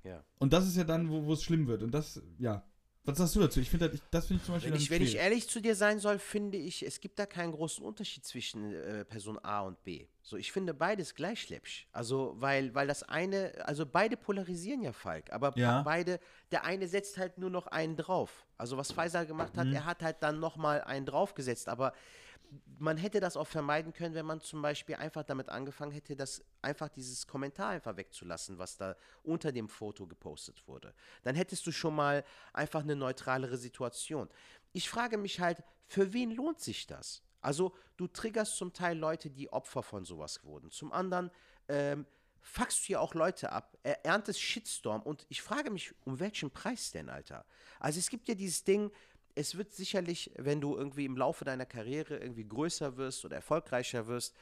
[0.03, 0.23] Ja.
[0.37, 1.83] Und das ist ja dann, wo es schlimm wird.
[1.83, 2.63] Und das, ja.
[3.03, 3.59] Was sagst du dazu?
[3.59, 5.97] Ich finde, das, finde ich zum Beispiel Wenn ich, wenn ich ehrlich zu dir sein
[5.99, 10.05] soll, finde ich, es gibt da keinen großen Unterschied zwischen äh, Person A und B.
[10.21, 11.87] So, ich finde beides gleich läppsch.
[11.91, 15.81] Also, weil, weil das eine, also beide polarisieren ja Falk, aber Ja.
[15.81, 16.19] beide,
[16.51, 18.45] der eine setzt halt nur noch einen drauf.
[18.57, 21.93] Also, was Faisal gemacht hat, er hat halt dann nochmal einen draufgesetzt, aber
[22.79, 26.43] man hätte das auch vermeiden können, wenn man zum Beispiel einfach damit angefangen hätte, das
[26.61, 30.93] einfach dieses Kommentar einfach wegzulassen, was da unter dem Foto gepostet wurde.
[31.23, 34.29] Dann hättest du schon mal einfach eine neutralere Situation.
[34.73, 37.23] Ich frage mich halt, für wen lohnt sich das?
[37.41, 40.71] Also du triggerst zum Teil Leute, die Opfer von sowas wurden.
[40.71, 41.31] Zum anderen
[41.67, 42.05] ähm,
[42.41, 46.51] fuckst du ja auch Leute ab, er erntest Shitstorm und ich frage mich, um welchen
[46.51, 47.45] Preis denn, Alter?
[47.79, 48.91] Also es gibt ja dieses Ding,
[49.35, 54.07] es wird sicherlich, wenn du irgendwie im Laufe deiner Karriere irgendwie größer wirst oder erfolgreicher
[54.07, 54.35] wirst,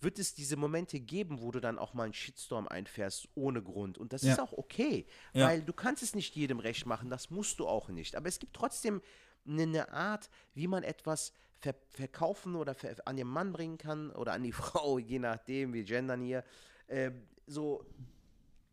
[0.00, 3.96] wird es diese Momente geben, wo du dann auch mal einen Shitstorm einfährst ohne Grund.
[3.98, 4.32] Und das Ja.
[4.34, 5.46] ist auch okay, Ja.
[5.48, 8.14] weil du kannst es nicht jedem recht machen, das musst du auch nicht.
[8.14, 9.00] Aber es gibt trotzdem
[9.46, 14.32] eine, Art, wie man etwas ver verkaufen oder ver an den Mann bringen kann oder
[14.34, 14.52] an die
[14.84, 16.44] Frau, je nachdem, wir gendern hier.
[16.88, 17.82] Ähm, so,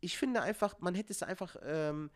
[0.00, 2.10] ich finde einfach, man hätte es einfach, ähm,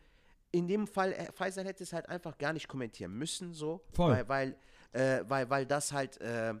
[0.51, 3.83] in dem Fall, äh, Faisal hätte es halt einfach gar nicht kommentieren müssen, so.
[3.93, 4.11] Voll.
[4.11, 4.55] Weil, weil,
[4.93, 6.53] äh, weil, weil das halt äh,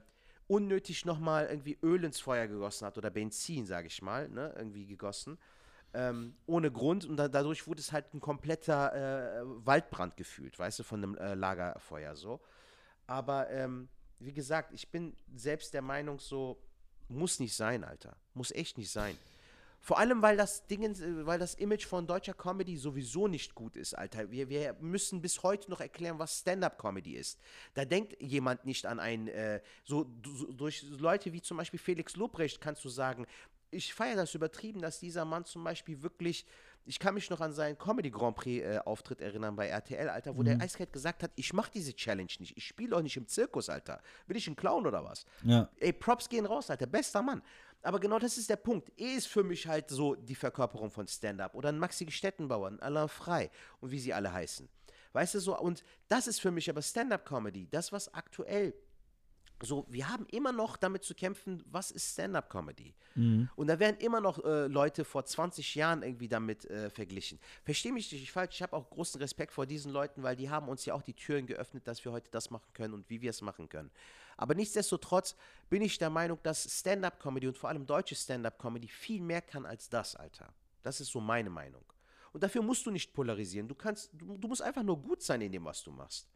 [0.47, 4.85] unnötig nochmal irgendwie Öl ins Feuer gegossen hat oder Benzin, sage ich mal, ne, irgendwie
[4.85, 5.37] gegossen.
[5.93, 10.79] Ähm, ohne Grund und da, dadurch wurde es halt ein kompletter äh, Waldbrand gefühlt, weißt
[10.79, 12.41] du, von einem äh, Lagerfeuer so.
[13.07, 16.61] Aber ähm, wie gesagt, ich bin selbst der Meinung, so
[17.07, 18.15] muss nicht sein, Alter.
[18.35, 19.17] Muss echt nicht sein.
[19.81, 23.75] Vor allem, weil das Ding, äh, weil das Image von deutscher Comedy sowieso nicht gut
[23.75, 24.29] ist, Alter.
[24.31, 27.39] Wir, wir müssen bis heute noch erklären, was Stand-up-Comedy ist.
[27.73, 32.61] Da denkt jemand nicht an ein, äh, so durch Leute wie zum Beispiel Felix Lobrecht
[32.61, 33.25] kannst du sagen,
[33.71, 36.45] ich feiere das übertrieben, dass dieser Mann zum Beispiel wirklich,
[36.89, 40.35] ich kann mich noch an seinen Comedy Grand Prix äh, Auftritt erinnern bei RTL, Alter,
[40.35, 43.27] wo der eiskalt gesagt hat, ich mache diese Challenge nicht, ich spiele auch nicht im
[43.27, 44.01] Zirkus, Alter.
[44.25, 45.23] Bin ich ein Clown oder was?
[45.43, 45.69] Ja.
[45.77, 46.87] Ey, Props gehen raus, Alter.
[46.87, 47.43] Bester Mann.
[47.83, 48.91] Aber genau das ist der Punkt.
[48.97, 51.53] E ist für mich halt so die Verkörperung von Stand-Up.
[51.53, 54.67] Oder ein Maxi Stettenbauer, ein Alain Frei und wie sie alle heißen.
[55.13, 55.57] Weißt du so?
[55.59, 57.67] Und das ist für mich aber Stand-Up-Comedy.
[57.69, 58.73] Das, was aktuell
[59.61, 62.93] so, wir haben immer noch damit zu kämpfen, was ist Stand-up-Comedy?
[63.55, 67.39] Und da werden immer noch äh, Leute vor 20 Jahren irgendwie damit äh, verglichen.
[67.63, 70.69] Verstehe mich nicht falsch, ich habe auch großen Respekt vor diesen Leuten, weil die haben
[70.69, 73.31] uns ja auch die Türen geöffnet, dass wir heute das machen können und wie wir
[73.31, 73.91] es machen können.
[74.37, 75.35] Aber nichtsdestotrotz
[75.69, 79.89] bin ich der Meinung, dass Stand-up-Comedy und vor allem deutsche Stand-up-Comedy viel mehr kann als
[79.89, 80.53] das, Alter.
[80.81, 81.83] Das ist so meine Meinung.
[82.31, 83.67] Und dafür musst du nicht polarisieren.
[83.67, 86.29] Du kannst, du, du musst einfach nur gut sein in dem, was du machst.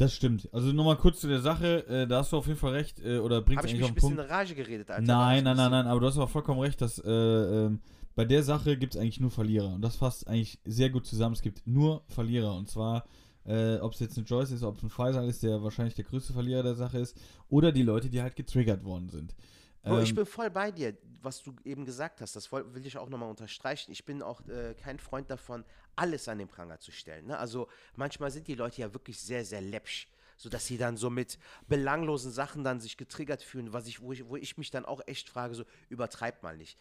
[0.00, 0.48] Das stimmt.
[0.50, 3.18] Also nochmal kurz zu der Sache, äh, da hast du auf jeden Fall recht, äh,
[3.18, 4.30] oder bringst Habe ich eigentlich mich auf ein den bisschen Punkt.
[4.30, 5.02] in Rage geredet, Alter?
[5.02, 7.80] Nein, nein, nein, ein nein, aber du hast aber vollkommen recht, dass äh, ähm,
[8.14, 9.74] bei der Sache gibt es eigentlich nur Verlierer.
[9.74, 11.34] Und das fasst eigentlich sehr gut zusammen.
[11.34, 12.54] Es gibt nur Verlierer.
[12.54, 13.04] Und zwar,
[13.44, 16.06] äh, ob es jetzt ein Joyce ist, ob es ein Faisal ist, der wahrscheinlich der
[16.06, 17.14] größte Verlierer der Sache ist,
[17.50, 19.34] oder die Leute, die halt getriggert worden sind.
[19.82, 22.36] Bro, ich Ähm, bin voll bei dir, was du eben gesagt hast.
[22.36, 23.92] Das will ich auch nochmal unterstreichen.
[23.92, 25.64] Ich bin auch äh, kein Freund davon,
[25.96, 27.26] alles an den Pranger zu stellen.
[27.26, 27.38] Ne?
[27.38, 31.38] Also manchmal sind die Leute ja wirklich sehr, sehr läppsch, sodass sie dann so mit
[31.68, 35.00] belanglosen Sachen dann sich getriggert fühlen, was ich, wo, ich, wo ich mich dann auch
[35.06, 36.78] echt frage, so übertreib mal nicht.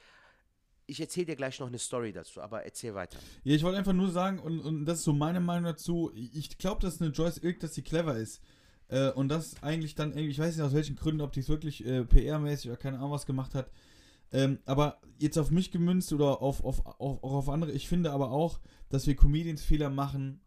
[0.85, 3.19] Ich erzähle dir gleich noch eine Story dazu, aber erzähl weiter.
[3.43, 6.57] Ja, ich wollte einfach nur sagen, und, und das ist so meine Meinung dazu, ich
[6.57, 8.41] glaube, dass eine Joyce Ilk, dass sie clever ist.
[8.89, 11.49] Äh, und das eigentlich dann irgendwie, ich weiß nicht aus welchen Gründen, ob die es
[11.49, 13.71] wirklich äh, PR-mäßig oder keine Ahnung was gemacht hat.
[14.31, 18.11] Ähm, aber jetzt auf mich gemünzt oder auf, auf, auf, auch auf andere, ich finde
[18.11, 18.59] aber auch,
[18.89, 20.41] dass wir Comedians Fehler machen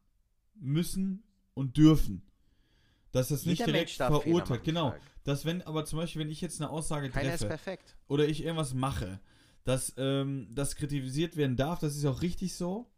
[0.55, 1.25] müssen
[1.55, 2.23] und dürfen.
[3.11, 4.65] Dass das nicht Jeder direkt verurteilt.
[4.65, 4.95] Genau.
[5.25, 7.97] Dass wenn, aber zum Beispiel, wenn ich jetzt eine Aussage Keiner ist treffe, perfekt.
[8.09, 9.21] oder ich irgendwas mache,
[9.65, 12.91] dass ähm, das kritisiert werden darf, das ist auch richtig so.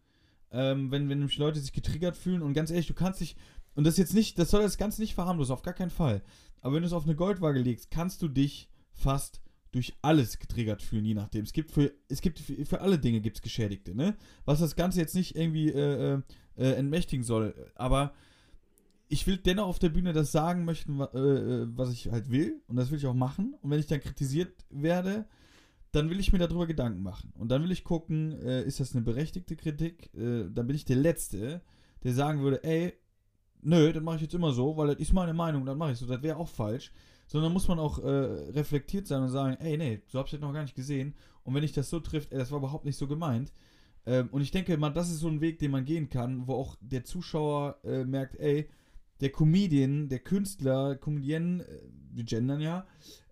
[0.50, 3.36] Ähm, wenn, wenn nämlich Leute sich getriggert fühlen und ganz ehrlich, du kannst dich,
[3.74, 6.22] und das jetzt nicht, das soll das Ganze nicht verharmlosen, auf gar keinen Fall.
[6.60, 9.40] Aber wenn du es auf eine Goldwaage legst, kannst du dich fast
[9.72, 11.44] durch alles getriggert fühlen, je nachdem.
[11.44, 14.16] Es gibt für, es gibt für, für alle Dinge gibt es Geschädigte, ne?
[14.44, 16.22] Was das Ganze jetzt nicht irgendwie äh, äh,
[16.56, 17.54] äh, entmächtigen soll.
[17.74, 18.14] Aber
[19.08, 22.62] ich will dennoch auf der Bühne das sagen möchten, äh, äh, was ich halt will.
[22.68, 23.56] Und das will ich auch machen.
[23.62, 25.26] Und wenn ich dann kritisiert werde,
[25.90, 27.32] dann will ich mir darüber Gedanken machen.
[27.36, 30.10] Und dann will ich gucken, äh, ist das eine berechtigte Kritik?
[30.12, 31.62] Dann bin ich der Letzte,
[32.04, 32.94] der sagen würde, ey,
[33.64, 35.98] nö, das mache ich jetzt immer so, weil das ist meine Meinung, dann mache ich
[35.98, 36.06] so.
[36.06, 36.92] Das wäre auch falsch.
[37.26, 40.40] Sondern muss man auch äh, reflektiert sein und sagen, ey, nee, so habe ich das
[40.40, 41.14] noch gar nicht gesehen.
[41.42, 43.52] Und wenn ich das so trifft, ey, das war überhaupt nicht so gemeint.
[44.06, 46.54] Ähm, und ich denke mal, das ist so ein Weg, den man gehen kann, wo
[46.54, 48.68] auch der Zuschauer äh, merkt, ey,
[49.20, 51.64] der Comedian, der Künstler, Comedian, äh,
[52.12, 52.86] wir gendern ja,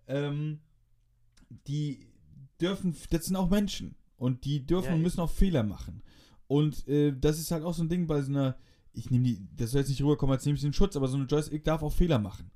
[0.07, 0.59] ähm,
[1.67, 2.07] die
[2.59, 3.95] dürfen, das sind auch Menschen.
[4.17, 6.01] Und die dürfen Ja, und müssen auch Fehler machen.
[6.47, 8.57] Und äh, das ist halt auch so ein Ding bei so einer,
[8.93, 11.17] ich nehme die, das soll jetzt nicht rüberkommen, als nehme ich den Schutz, aber so
[11.17, 12.51] eine Joyce Ick darf auch Fehler machen.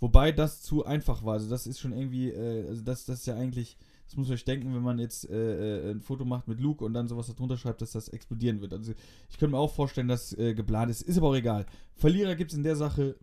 [0.00, 1.34] Wobei das zu einfach war.
[1.34, 3.76] Also das ist schon irgendwie, äh, also das, das ist ja eigentlich,
[4.06, 6.84] das muss man euch denken, wenn man jetzt äh, äh, ein Foto macht mit Luke
[6.84, 8.72] und dann sowas darunter schreibt, dass das explodieren wird.
[8.72, 8.94] Also
[9.30, 11.02] ich könnte mir auch vorstellen, dass äh, geplant ist.
[11.02, 11.66] Ist aber auch egal.
[11.94, 13.14] Verlierer gibt es in der Sache,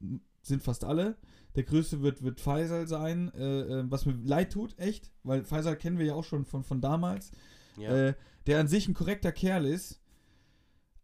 [0.42, 1.18] sind fast alle.
[1.56, 5.76] Der größte wird, wird Faisal sein, äh, äh, was mir leid tut, echt, weil Faisal
[5.76, 7.32] kennen wir ja auch schon von, von damals.
[7.78, 8.14] Ja.
[8.46, 10.02] Der an sich ein korrekter Kerl ist,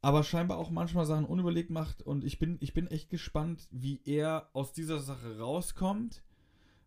[0.06, 4.02] aber scheinbar auch manchmal Sachen unüberlegt macht und ich bin, ich bin echt gespannt, wie
[4.06, 6.22] er aus dieser Sache rauskommt,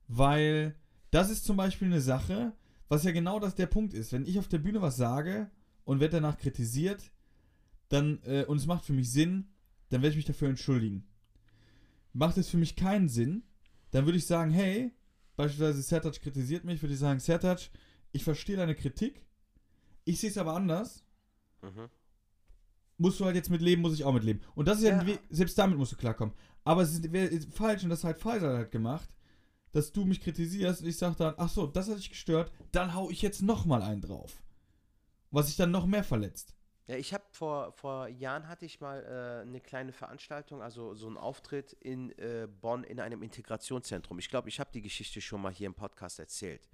[0.06, 0.76] weil
[1.10, 2.52] das ist zum Beispiel eine Sache,
[2.86, 4.12] was ja genau das der Punkt ist.
[4.12, 5.50] Wenn ich auf der Bühne was sage
[5.84, 7.10] und werde danach kritisiert,
[7.88, 9.48] dann, äh, und es macht für mich Sinn,
[9.88, 11.04] dann werde ich mich dafür entschuldigen.
[12.12, 13.42] macht es für mich keinen Sinn.
[13.90, 14.92] Dann würde ich sagen, hey,
[15.34, 17.68] beispielsweise Sertac kritisiert mich, würde ich sagen, Sertac,
[18.12, 19.26] ich verstehe deine Kritik,
[20.04, 21.02] ich sehe es aber anders.
[21.62, 21.88] Mhm.
[22.98, 24.40] Musst du halt jetzt mit leben, muss ich auch mit leben.
[24.54, 25.06] Und das ist ja, Ja.
[25.06, 26.34] Weg, selbst damit musst du klarkommen.
[26.64, 29.08] Aber es ist- wäre falsch und das hat Pfizer halt gemacht,
[29.72, 32.94] dass du mich kritisierst und ich sage dann, ach so, das hat dich gestört, dann
[32.94, 34.42] hau ich jetzt nochmal einen drauf.
[35.30, 36.54] Was sich dann noch mehr verletzt.
[36.86, 41.06] Ja, ich habe vor, vor Jahren hatte ich mal äh, eine kleine Veranstaltung, also so
[41.06, 44.18] einen Auftritt in äh, Bonn in einem Integrationszentrum.
[44.18, 46.66] Ich glaube, ich habe die Geschichte schon mal hier im Podcast erzählt.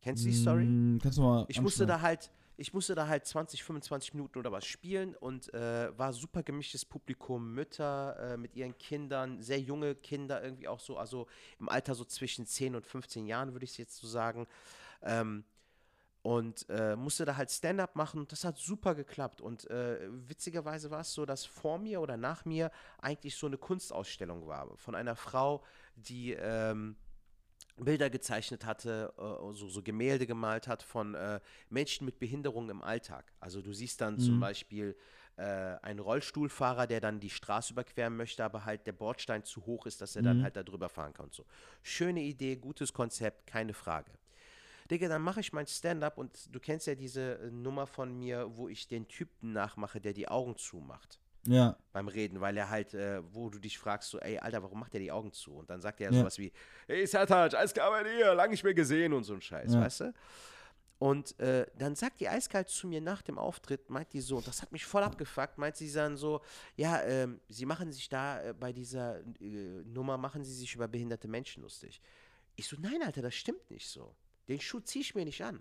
[0.00, 0.64] Kennst du die Story?
[0.64, 4.38] Mm, Kannst du mal Ich musste da halt, ich musste da halt 20, 25 Minuten
[4.38, 9.60] oder was spielen und äh, war super gemischtes Publikum, Mütter äh, mit ihren Kindern, sehr
[9.60, 11.26] junge Kinder irgendwie auch so, also
[11.58, 14.46] im Alter so zwischen 10 und 15 Jahren würde ich es jetzt so sagen.
[15.02, 15.44] Ähm,
[16.22, 19.40] und äh, musste da halt Stand-up machen und das hat super geklappt.
[19.40, 23.58] Und äh, witzigerweise war es so, dass vor mir oder nach mir eigentlich so eine
[23.58, 25.64] Kunstausstellung war von einer Frau,
[25.96, 26.96] die ähm,
[27.76, 32.82] Bilder gezeichnet hatte, äh, so, so Gemälde gemalt hat von äh, Menschen mit Behinderung im
[32.82, 33.32] Alltag.
[33.40, 34.96] Also du siehst dann zum Beispiel
[35.36, 39.86] äh, einen Rollstuhlfahrer, der dann die Straße überqueren möchte, aber halt der Bordstein zu hoch
[39.86, 41.46] ist, dass er dann halt da drüber fahren kann und so.
[41.82, 44.12] Schöne Idee, gutes Konzept, keine Frage.
[44.90, 48.56] Digga, dann mache ich mein Stand-up und du kennst ja diese äh, Nummer von mir,
[48.56, 51.76] wo ich den Typen nachmache, der die Augen zumacht Ja.
[51.92, 54.94] beim Reden, weil er halt, äh, wo du dich fragst, so, ey, Alter, warum macht
[54.94, 55.52] er die Augen zu?
[55.54, 56.18] Und dann sagt er Ja.
[56.20, 56.52] sowas wie,
[56.86, 59.80] hey, Sertac, alles klar bei dir, lang nicht mehr gesehen und so ein Scheiß, Ja.
[59.80, 60.14] weißt du?
[60.98, 64.46] Und äh, dann sagt die eiskalt zu mir nach dem Auftritt, meint die so, und
[64.46, 66.42] das hat mich voll abgefuckt, meint sie dann so,
[66.76, 70.86] ja, ähm, sie machen sich da äh, bei dieser äh, Nummer, machen sie sich über
[70.86, 72.00] behinderte Menschen lustig.
[72.54, 74.14] Ich so, nein, Alter, das stimmt nicht so.
[74.48, 75.60] Den Schuh ziehe ich mir nicht an.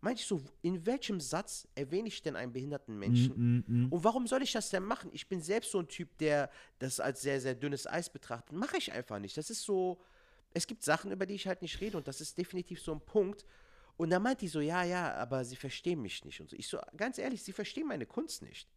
[0.00, 3.34] Meinte ich so, in welchem Satz erwähne ich denn einen behinderten Menschen?
[3.36, 3.92] Mm, mm, mm.
[3.92, 5.10] Und warum soll ich das denn machen?
[5.12, 8.52] Ich bin selbst so ein Typ, der das als sehr, sehr dünnes Eis betrachtet.
[8.52, 9.36] Mache ich einfach nicht.
[9.36, 10.00] Das ist so,
[10.54, 13.00] es gibt Sachen, über die ich halt nicht rede und das ist definitiv so ein
[13.00, 13.44] Punkt.
[13.96, 16.56] Und dann meint die so, ja, ja, aber sie verstehen mich nicht und so.
[16.56, 18.68] Ich so, ganz ehrlich, sie verstehen meine Kunst nicht.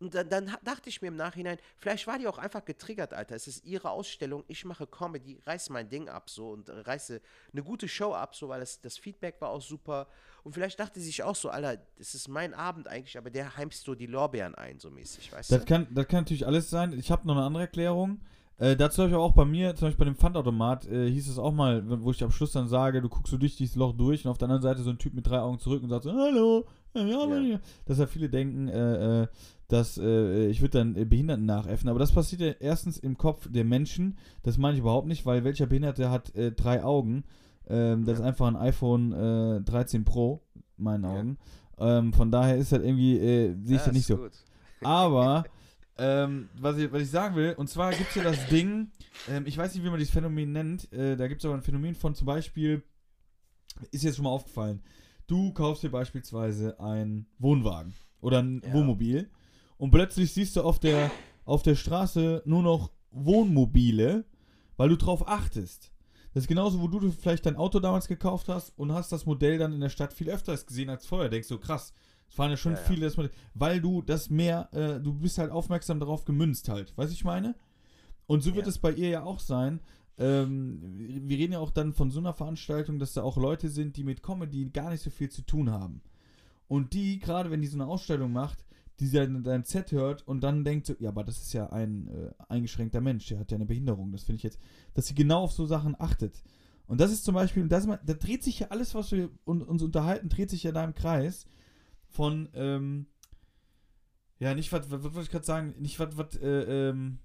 [0.00, 3.34] Und dann, dann dachte ich mir im Nachhinein, vielleicht war die auch einfach getriggert, Alter.
[3.34, 7.20] Es ist ihre Ausstellung, ich mache Comedy, reiß mein Ding ab so und äh, reiße
[7.52, 10.06] eine gute Show ab, so, weil das, das Feedback war auch super.
[10.44, 13.56] Und vielleicht dachte sie sich auch so, Alter, das ist mein Abend eigentlich, aber der
[13.56, 15.66] heimst so die Lorbeeren ein, so mäßig, weißt Das du?
[15.66, 16.92] kann, das kann natürlich alles sein.
[16.92, 18.20] Ich habe noch eine andere Erklärung.
[18.58, 21.38] Äh, dazu habe ich auch bei mir, zum Beispiel bei dem Pfandautomat, äh, hieß es
[21.38, 24.24] auch mal, wo ich am Schluss dann sage, du guckst so durch dieses Loch durch
[24.24, 26.12] und auf der anderen Seite so ein Typ mit drei Augen zurück und sagt so,
[26.12, 27.38] hallo, ja, Ja.
[27.40, 27.60] ja.
[27.86, 29.26] Dass ja viele denken, äh, äh,
[29.68, 31.88] dass äh, ich würde dann äh, Behinderten nachäffen.
[31.88, 34.16] Aber das passiert ja erstens im Kopf der Menschen.
[34.42, 37.24] Das meine ich überhaupt nicht, weil welcher Behinderte hat äh, drei Augen?
[37.68, 38.24] Ähm, das Ja.
[38.24, 40.42] ist einfach ein iPhone äh, 13 Pro,
[40.78, 41.10] in meinen Ja.
[41.10, 41.38] Augen.
[41.78, 44.16] Ähm, von daher ist das irgendwie, äh, sehe ich das nicht ist so.
[44.16, 44.32] gut.
[44.82, 45.44] Aber,
[45.98, 48.90] ähm, was, ich, was ich sagen will, und zwar gibt es ja das Ding,
[49.28, 51.62] ähm, ich weiß nicht, wie man dieses Phänomen nennt, äh, da gibt es aber ein
[51.62, 52.82] Phänomen von zum Beispiel,
[53.90, 54.80] ist jetzt schon mal aufgefallen,
[55.26, 58.72] du kaufst dir beispielsweise einen Wohnwagen oder ein Ja.
[58.72, 59.28] Wohnmobil
[59.78, 61.10] und plötzlich siehst du auf der,
[61.44, 64.24] auf der Straße nur noch Wohnmobile,
[64.76, 65.92] weil du drauf achtest.
[66.34, 69.58] Das ist genauso, wo du vielleicht dein Auto damals gekauft hast und hast das Modell
[69.58, 71.28] dann in der Stadt viel öfters gesehen als vorher.
[71.30, 71.94] Denkst du, krass,
[72.28, 72.84] es fahren ja schon Ja, ja.
[72.84, 76.96] viele das Modell, weil du das mehr, äh, du bist halt aufmerksam darauf gemünzt halt.
[76.96, 77.54] Weißt du, ich meine?
[78.26, 78.70] Und so wird Ja.
[78.70, 79.80] es bei ihr ja auch sein.
[80.18, 80.80] Ähm,
[81.28, 84.04] wir reden ja auch dann von so einer Veranstaltung, dass da auch Leute sind, die
[84.04, 86.02] mit Comedy gar nicht so viel zu tun haben.
[86.66, 88.64] Und die, gerade wenn die so eine Ausstellung macht,
[89.00, 92.08] die dann dein Set hört und dann denkt so, ja, aber das ist ja ein
[92.08, 94.10] äh, eingeschränkter Mensch, der hat ja eine Behinderung.
[94.12, 94.58] Das finde ich jetzt,
[94.94, 96.42] dass sie genau auf so Sachen achtet.
[96.86, 99.82] Und das ist zum Beispiel, das, da dreht sich ja alles, was wir un, uns
[99.82, 101.46] unterhalten, dreht sich ja da im Kreis
[102.08, 103.06] von, ähm,
[104.38, 107.18] ja, nicht was, was, was wollte ich gerade sagen, nicht was, was, äh, ähm,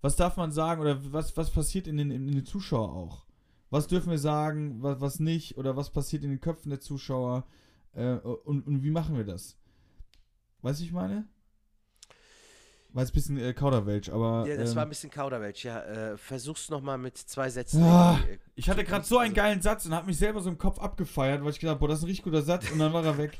[0.00, 3.26] was darf man sagen oder was, was passiert in den, in den Zuschauer auch?
[3.70, 7.46] Was dürfen wir sagen, was, was nicht oder was passiert in den Köpfen der Zuschauer
[7.94, 9.56] äh, und, und wie machen wir das?
[10.62, 11.26] Weißt du, ich meine?
[12.94, 14.44] War jetzt ein bisschen äh, Kauderwelsch, aber.
[14.46, 15.80] Ja, das ähm, war ein bisschen Kauderwelsch, ja.
[15.82, 17.82] Äh, versuch's nochmal mit zwei Sätzen.
[17.82, 20.50] Ah, äh, ich hatte gerade so einen also- geilen Satz und habe mich selber so
[20.50, 22.92] im Kopf abgefeiert, weil ich gedacht boah, das ist ein richtig guter Satz und dann
[22.92, 23.32] war er weg.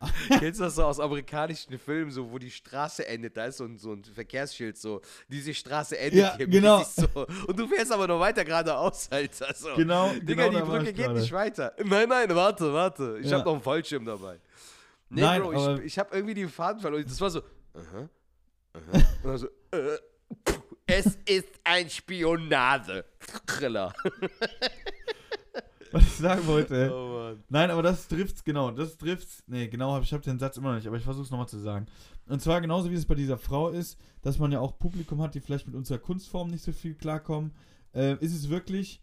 [0.40, 3.36] Kennst du das so aus amerikanischen Filmen, so, wo die Straße endet?
[3.36, 6.48] Da ist so ein, so ein Verkehrsschild, so, diese Straße endet Ja, hier.
[6.48, 6.82] genau.
[6.82, 7.06] So.
[7.46, 9.54] Und du fährst aber noch weiter geradeaus, Alter.
[9.54, 9.68] So.
[9.76, 11.20] Genau, Digga, genau die Brücke geht gerade.
[11.20, 11.72] nicht weiter.
[11.84, 13.18] Nein, nein, warte, warte.
[13.22, 13.38] Ich Ja.
[13.38, 14.40] hab noch einen Fallschirm dabei.
[15.08, 17.04] Nee, Nein, Bro, aber- ich, ich hab irgendwie die Faden verloren.
[17.06, 17.40] Das war so,
[17.74, 18.08] aha,
[18.72, 18.92] aha.
[19.22, 19.98] Und dann so, äh,
[20.48, 23.04] pff, es ist ein Spionage.
[23.46, 23.92] Kriller.
[25.92, 26.92] was ich sagen wollte.
[26.92, 27.44] Oh Mann.
[27.48, 28.70] Nein, aber das trifft's, genau.
[28.70, 29.42] Das trifft's.
[29.46, 31.58] Nee, genau, ich habe den Satz immer noch nicht, aber ich versuche es nochmal zu
[31.58, 31.86] sagen.
[32.28, 35.34] Und zwar genauso wie es bei dieser Frau ist, dass man ja auch Publikum hat,
[35.34, 37.52] die vielleicht mit unserer Kunstform nicht so viel klarkommen,
[37.94, 39.00] äh, ist es wirklich.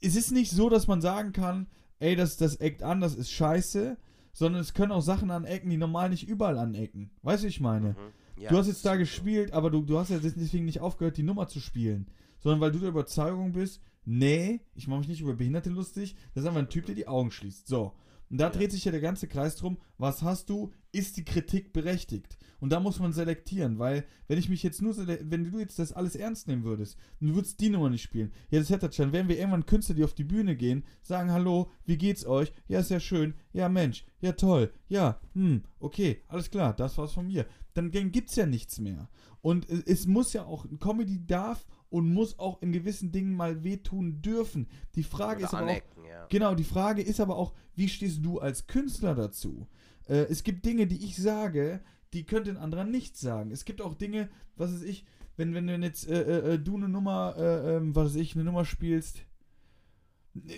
[0.00, 1.66] Es ist nicht so, dass man sagen kann,
[1.98, 3.96] ey, das, das eckt an, das ist scheiße,
[4.36, 7.10] sondern es können auch Sachen anecken, die normal nicht überall anecken.
[7.22, 7.92] Weißt du, ich meine?
[7.92, 8.42] Mhm.
[8.42, 11.22] Ja, du hast jetzt da gespielt, aber du, du hast ja deswegen nicht aufgehört, die
[11.22, 12.06] Nummer zu spielen.
[12.40, 16.42] Sondern weil du der Überzeugung bist, nee, ich mache mich nicht über Behinderte lustig, das
[16.44, 17.66] ist einfach ein Typ, der die Augen schließt.
[17.66, 17.94] So.
[18.28, 18.50] Und da Ja.
[18.50, 22.36] dreht sich ja der ganze Kreis drum, was hast du, ist die Kritik berechtigt?
[22.60, 25.92] Und da muss man selektieren, weil wenn ich mich jetzt nur, wenn du jetzt das
[25.92, 29.12] alles ernst nehmen würdest, und du würdest die Nummer nicht spielen, ja, das hätte schon,
[29.12, 32.52] wären wir irgendwann Künstler, die auf die Bühne gehen, sagen, hallo, wie geht's euch?
[32.68, 37.12] Ja, ist ja schön, ja, Mensch, ja, toll, ja, hm, okay, alles klar, das war's
[37.12, 37.46] von mir.
[37.74, 39.08] Dann, dann gibt's ja nichts mehr.
[39.42, 43.62] Und es, es muss ja auch, Comedy darf und muss auch in gewissen Dingen mal
[43.62, 44.68] wehtun dürfen.
[44.94, 46.26] Die Frage Oder ist aber auch, anecken, ja.
[46.28, 49.68] Genau, die Frage ist aber auch, wie stehst du als Künstler dazu?
[50.08, 51.80] Äh, es gibt Dinge, die ich sage,
[52.12, 53.50] die könnte ein anderer nicht sagen.
[53.50, 55.04] Es gibt auch Dinge, was weiß ich,
[55.36, 58.44] wenn, wenn du jetzt äh, äh, du eine Nummer, äh, ähm, was weiß ich, eine
[58.44, 59.22] Nummer spielst.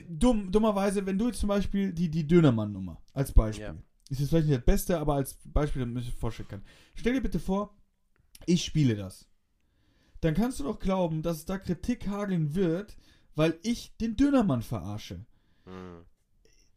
[0.08, 3.66] Dumm, dummerweise, wenn du jetzt zum Beispiel die, die Dönermann-Nummer als Beispiel.
[3.66, 3.76] Ja.
[4.10, 6.64] Ist jetzt vielleicht nicht das Beste, aber als Beispiel, damit ich mir vorstellen kann.
[6.94, 7.76] Stell dir bitte vor,
[8.46, 9.28] ich spiele das.
[10.20, 12.96] Dann kannst du doch glauben, dass es da Kritik hageln wird,
[13.36, 15.24] weil ich den Dönermann verarsche
[15.68, 16.04] Mhm.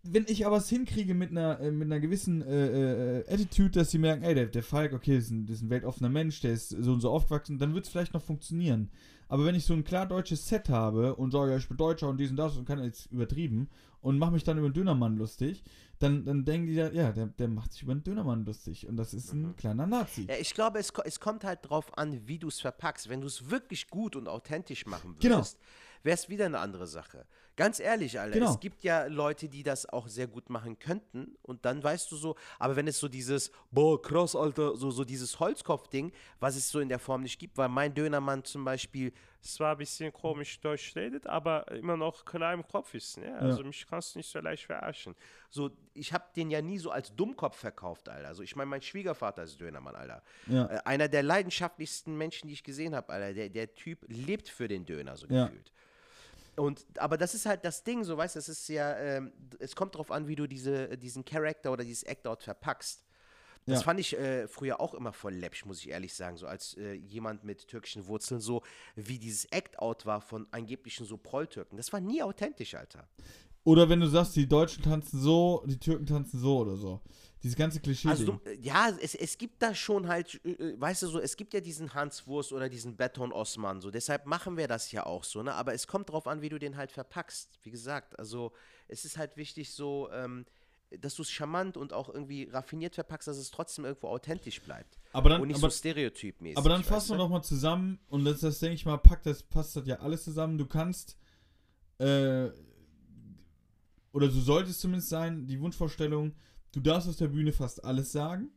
[0.03, 3.91] Wenn ich aber es hinkriege mit einer, äh, mit einer gewissen äh, äh, Attitude, dass
[3.91, 6.41] sie merken, ey, der, der Falk, okay, das ist, ein, das ist ein weltoffener Mensch,
[6.41, 8.89] der ist so und so aufgewachsen, dann wird es vielleicht noch funktionieren.
[9.27, 12.09] Aber wenn ich so ein klar deutsches Set habe und sage, ja, ich bin Deutscher
[12.09, 13.69] und dies und das und kann jetzt übertrieben
[14.01, 15.63] und mache mich dann über den Dönermann lustig,
[15.99, 18.97] dann, dann denken die ja, ja, der, der macht sich über den Dönermann lustig und
[18.97, 20.25] das ist ein kleiner Nazi.
[20.27, 23.07] Ja, ich glaube, es, es kommt halt drauf an, wie du es verpackst.
[23.07, 25.35] Wenn du es wirklich gut und authentisch machen Genau.
[25.37, 25.59] würdest,
[26.03, 27.25] wäre es wieder eine andere Sache.
[27.57, 28.51] Ganz ehrlich, Alter, Genau.
[28.51, 32.15] es gibt ja Leute, die das auch sehr gut machen könnten und dann weißt du
[32.15, 36.69] so, aber wenn es so dieses, boah, krass, Alter, so, so dieses Holzkopf-Ding, was es
[36.69, 40.59] so in der Form nicht gibt, weil mein Dönermann zum Beispiel zwar ein bisschen komisch
[40.61, 43.35] Deutsch redet, aber immer noch klar im Kopf ist, ne?
[43.39, 45.15] Also mich kannst du nicht so leicht verarschen.
[45.49, 48.27] So, ich habe den ja nie so als Dummkopf verkauft, Alter.
[48.27, 50.21] Also ich meine, mein Schwiegervater ist Dönermann, Alter.
[50.47, 50.67] Ja.
[50.67, 53.33] Äh, einer der leidenschaftlichsten Menschen, die ich gesehen habe, Alter.
[53.33, 55.45] Der, der Typ lebt für den Döner, so Ja.
[55.47, 55.71] gefühlt.
[56.55, 59.75] Und, aber das ist halt das Ding, so weißt du, es ist ja, ähm, es
[59.75, 63.05] kommt drauf an, wie du diese, diesen Charakter oder dieses Act-Out verpackst.
[63.67, 63.83] Das Ja.
[63.83, 66.93] fand ich äh, früher auch immer voll läppisch, muss ich ehrlich sagen, so als äh,
[66.93, 68.63] jemand mit türkischen Wurzeln, so
[68.95, 71.77] wie dieses Act-Out war von angeblichen so Prolltürken.
[71.77, 73.07] Das war nie authentisch, Alter.
[73.63, 76.99] Oder wenn du sagst, die Deutschen tanzen so, die Türken tanzen so oder so.
[77.43, 80.79] Dieses ganze klischee Also du, äh, ja, es, es gibt da schon halt, äh, äh,
[80.79, 84.27] weißt du so, es gibt ja diesen Hans Wurst oder diesen Beton Osman, so deshalb
[84.27, 85.53] machen wir das ja auch so, ne?
[85.53, 87.59] Aber es kommt drauf an, wie du den halt verpackst.
[87.63, 88.51] Wie gesagt, also
[88.87, 90.45] es ist halt wichtig so, ähm,
[90.99, 94.99] dass du es charmant und auch irgendwie raffiniert verpackst, dass es trotzdem irgendwo authentisch bleibt.
[95.13, 96.57] Aber dann, und nicht aber, so stereotypmäßig.
[96.57, 97.23] aber dann fassen wir du?
[97.23, 100.23] doch mal zusammen und das, das denke ich mal, packt das, passt das ja alles
[100.25, 100.57] zusammen.
[100.57, 101.17] Du kannst,
[101.97, 102.49] äh,
[104.11, 106.35] oder du solltest zumindest sein, die Wunschvorstellung,
[106.71, 108.49] du darfst auf der Bühne fast alles sagen.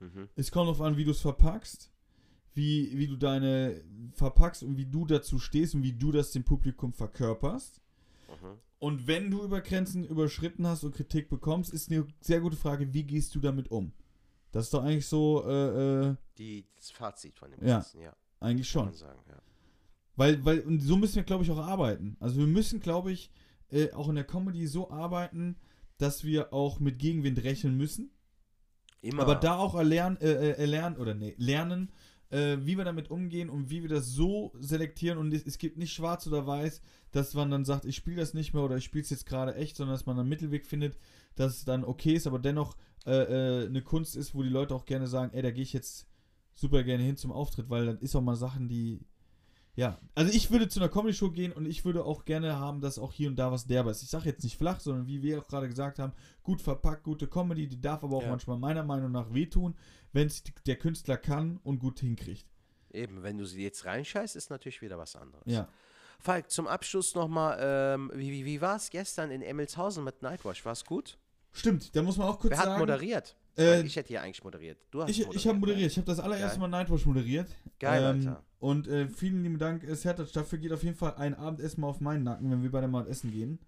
[0.00, 0.28] Mhm.
[0.34, 1.90] Es kommt darauf an, wie du es verpackst,
[2.54, 3.82] wie, wie du deine
[4.14, 7.80] verpackst und wie du dazu stehst und wie du das dem Publikum verkörperst.
[8.28, 8.58] Mhm.
[8.78, 12.92] Und wenn du über Grenzen überschritten hast und Kritik bekommst, ist eine sehr gute Frage,
[12.92, 13.92] wie gehst du damit um?
[14.52, 17.76] Das ist doch eigentlich so, äh, äh, Die, das Fazit von dem Ja.
[17.76, 18.14] Ganzen, ja.
[18.40, 18.92] eigentlich schon.
[18.92, 19.40] sagen, ja.
[20.16, 22.16] Weil, weil, und so müssen wir, glaube ich, auch arbeiten.
[22.20, 23.30] Also wir müssen, glaube ich,
[23.70, 25.56] äh, auch in der Comedy so arbeiten,
[25.98, 28.10] dass wir auch mit Gegenwind rechnen müssen.
[29.02, 29.22] Immer.
[29.22, 31.92] Aber da auch erlernen, äh, äh, erlernen oder nee, lernen,
[32.30, 35.18] äh, wie wir damit umgehen und wie wir das so selektieren.
[35.18, 36.82] Und es, es gibt nicht schwarz oder weiß,
[37.12, 39.54] dass man dann sagt, ich spiele das nicht mehr oder ich spiele es jetzt gerade
[39.54, 40.98] echt, sondern dass man einen Mittelweg findet,
[41.34, 42.76] dass es dann okay ist, aber dennoch
[43.06, 43.12] äh,
[43.62, 46.08] äh, eine Kunst ist, wo die Leute auch gerne sagen, ey, da gehe ich jetzt
[46.54, 49.00] super gerne hin zum Auftritt, weil dann ist auch mal Sachen, die
[49.76, 52.98] ja, also ich würde zu einer Comedy-Show gehen und ich würde auch gerne haben, dass
[52.98, 54.02] auch hier und da was derber ist.
[54.02, 56.12] Ich sage jetzt nicht flach, sondern wie wir auch gerade gesagt haben,
[56.42, 58.30] gut verpackt, gute Comedy, die darf aber auch Ja.
[58.30, 59.76] manchmal meiner Meinung nach wehtun,
[60.12, 62.46] wenn es der Künstler kann und gut hinkriegt.
[62.90, 65.44] Eben, wenn du sie jetzt reinscheißt, ist natürlich wieder was anderes.
[65.46, 65.68] Ja.
[66.18, 70.64] Falk, zum Abschluss nochmal, ähm, wie, wie, wie war es gestern in Emmelshausen mit Nightwash?
[70.64, 71.18] War es gut?
[71.52, 72.80] Stimmt, da muss man auch kurz Wer hat sagen.
[72.80, 73.36] moderiert?
[73.58, 74.78] Äh, ich hätte hier eigentlich moderiert.
[74.90, 75.80] Du hast Ich, ich habe moderiert.
[75.82, 75.86] ne?
[75.86, 76.68] Ich habe das allererste Geil.
[76.68, 77.48] Mal Nightwatch moderiert.
[77.78, 78.42] Geil, Ähm, Alter.
[78.58, 80.32] Und äh, vielen lieben Dank, äh, Sertac.
[80.32, 83.06] Dafür geht auf jeden Fall ein Abendessen mal auf meinen Nacken, wenn wir beide mal
[83.08, 83.58] essen gehen.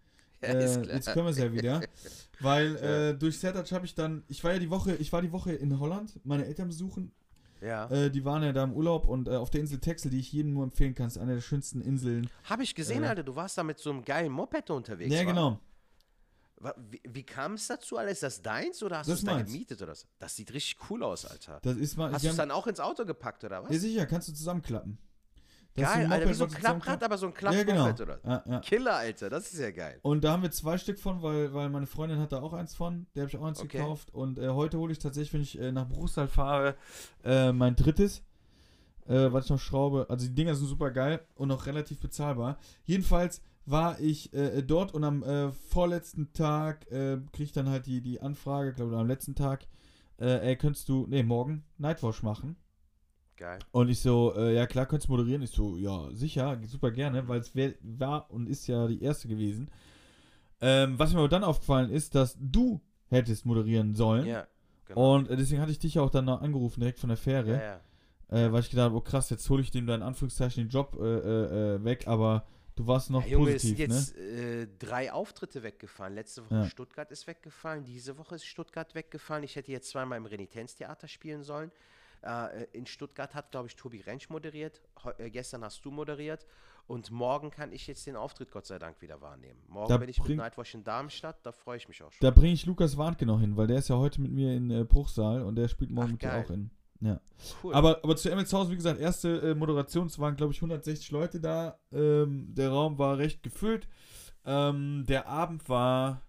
[0.40, 1.80] Ja, äh, jetzt können wir es ja wieder.
[2.40, 5.32] Weil äh, durch Sertac habe ich dann, ich war ja die Woche, ich war die
[5.32, 7.12] Woche in Holland, meine Eltern besuchen.
[7.60, 7.90] Ja.
[7.90, 10.32] Äh, die waren ja da im Urlaub und äh, auf der Insel Texel, die ich
[10.32, 12.30] jedem nur empfehlen kann, ist eine der schönsten Inseln.
[12.44, 15.12] Habe ich gesehen, äh, Alter, du warst da mit so einem geilen Moped unterwegs.
[15.12, 15.24] ja, wa?
[15.24, 15.58] genau.
[16.90, 18.10] Wie, wie kam es dazu, Alter?
[18.10, 20.06] Ist das deins oder hast du es da gemietet oder so?
[20.18, 21.60] Das sieht richtig cool aus, Alter.
[21.62, 22.12] Das ist mal.
[22.12, 23.72] Hast du es dann auch ins Auto gepackt oder was?
[23.72, 24.98] ja, sicher, kannst du zusammenklappen.
[25.74, 27.88] Das Geil, Alter, wie so ein Klapprad, aber so ein Ja, genau.
[27.90, 28.18] Oder?
[28.24, 28.60] Ja, ja.
[28.60, 30.00] Killer, Alter, das ist ja geil.
[30.02, 32.74] Und da haben wir zwei Stück von, weil, weil meine Freundin hat da auch eins
[32.74, 33.06] von.
[33.14, 33.78] Der habe ich auch eins Okay.
[33.78, 34.12] gekauft.
[34.12, 36.74] Und äh, heute hole ich tatsächlich, wenn ich äh, nach Bruchsal fahre,
[37.22, 38.22] äh, mein drittes,
[39.06, 40.06] äh, was ich noch schraube.
[40.08, 42.58] Also die Dinger sind super geil und auch relativ bezahlbar.
[42.84, 43.40] Jedenfalls
[43.70, 48.00] war ich äh, dort und am äh, vorletzten Tag äh, kriege ich dann halt die,
[48.00, 49.66] die Anfrage, glaube ich, am letzten Tag,
[50.18, 52.56] äh, ey, könntest du, nee, morgen Nightwash machen?
[53.36, 53.58] Geil.
[53.70, 55.42] Und ich so, äh, ja klar, könntest du moderieren.
[55.42, 57.52] Ich so, ja, sicher, super gerne, weil es
[57.82, 59.70] war und ist ja die erste gewesen.
[60.60, 64.26] Ähm, was mir aber dann aufgefallen ist, dass du hättest moderieren sollen.
[64.26, 64.46] Ja,
[64.86, 65.14] genau.
[65.14, 67.52] Und äh, deswegen hatte ich dich auch dann noch angerufen, direkt von der Fähre.
[67.52, 67.80] ja, ja.
[68.30, 70.68] Äh, weil ich gedacht habe, oh krass, jetzt hole ich dem da in Anführungszeichen den
[70.68, 72.44] Job äh, äh, äh, weg, aber
[72.78, 73.94] du warst noch Ja, Junge, positiv, sind ne?
[73.94, 76.14] jetzt äh, drei Auftritte weggefallen.
[76.14, 76.66] Letzte Woche Ja.
[76.66, 79.44] Stuttgart ist weggefallen, diese Woche ist Stuttgart weggefallen.
[79.44, 81.70] Ich hätte jetzt zweimal im Renitenztheater spielen sollen.
[82.22, 84.80] Äh, in Stuttgart hat, glaube ich, Tobi Rentsch moderiert.
[85.04, 86.46] Heu äh, gestern hast du moderiert.
[86.88, 89.60] Und morgen kann ich jetzt den Auftritt Gott sei Dank wieder wahrnehmen.
[89.68, 92.18] Morgen Da bin ich mit Nightwash in Darmstadt, da freue ich mich auch schon.
[92.26, 94.70] Da bringe ich Lukas Warnke noch hin, weil der ist ja heute mit mir in
[94.70, 96.44] äh, Bruchsal und der spielt morgen Ach, mit dir geil.
[96.46, 96.70] auch in.
[97.00, 97.20] Ja.
[97.62, 97.74] cool.
[97.74, 101.40] Aber, aber zu Emmelshausen, wie gesagt, erste äh, Moderation, es waren, glaube ich, 160 Leute
[101.40, 101.78] da.
[101.92, 103.86] Ähm, der Raum war recht gefüllt.
[104.44, 106.22] Ähm, der Abend war,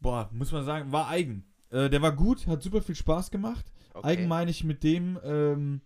[0.00, 1.44] boah, muss man sagen, war eigen.
[1.70, 3.64] Äh, der war gut, hat super viel Spaß gemacht.
[3.94, 4.06] Okay.
[4.06, 5.80] Eigen meine ich mit dem, ähm,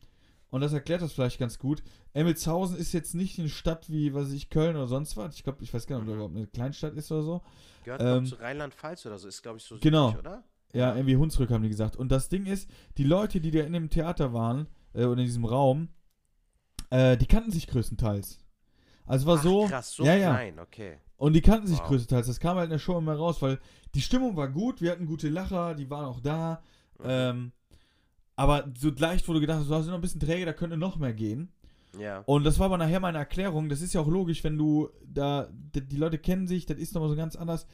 [0.50, 1.82] und das erklärt das vielleicht ganz gut.
[2.12, 5.34] Emmelshausen ist jetzt nicht eine Stadt wie, was weiß ich, Köln oder sonst was.
[5.34, 7.42] Ich glaube, ich weiß gar nicht, ob das überhaupt eine Kleinstadt ist oder so.
[7.84, 10.08] Gehört ähm, zu Rheinland-Pfalz oder so, ist, glaube ich, so Genau.
[10.10, 10.44] südlich, oder?
[10.72, 11.96] Ja, irgendwie Hunsrück haben die gesagt.
[11.96, 15.26] Und das Ding ist, die Leute, die da in dem Theater waren, äh, oder in
[15.26, 15.88] diesem Raum,
[16.90, 18.38] äh, die kannten sich größtenteils.
[19.04, 19.66] Also war Ach, so.
[19.66, 20.30] krass, so ja, ja.
[20.30, 20.96] klein, okay.
[21.16, 21.88] Und die kannten sich Wow.
[21.88, 22.26] größtenteils.
[22.26, 23.58] Das kam halt in der Show immer raus, weil
[23.94, 26.62] die Stimmung war gut, wir hatten gute Lacher, die waren auch da.
[26.98, 27.04] Mhm.
[27.06, 27.52] Ähm,
[28.34, 31.12] aber so leicht, du gedacht hast, du noch ein bisschen träge, da könnte noch mehr
[31.12, 31.52] gehen.
[31.98, 32.20] Ja.
[32.26, 33.68] Und das war aber nachher meine Erklärung.
[33.68, 36.94] Das ist ja auch logisch, wenn du da, die, die Leute kennen sich, das ist
[36.94, 37.66] nochmal so ganz anders.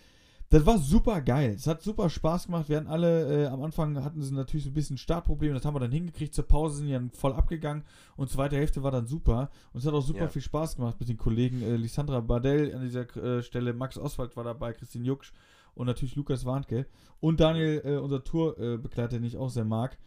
[0.50, 1.52] Das war super geil.
[1.56, 2.70] Es hat super Spaß gemacht.
[2.70, 5.52] Wir hatten alle, äh, am Anfang hatten sie natürlich so ein bisschen Startprobleme.
[5.54, 6.32] Das haben wir dann hingekriegt.
[6.34, 7.84] Zur Pause sind die dann voll abgegangen.
[8.16, 9.50] Und zweite Hälfte war dann super.
[9.74, 10.28] Und es hat auch super Ja.
[10.28, 11.60] viel Spaß gemacht mit den Kollegen.
[11.60, 15.32] Äh, Lisandra Bardell an dieser äh, Stelle, Max Oswald war dabei, Christine Jucksch
[15.74, 16.86] und natürlich Lukas Warnke.
[17.20, 19.98] Und Daniel, äh, unser Tourbegleiter, den ich auch sehr mag.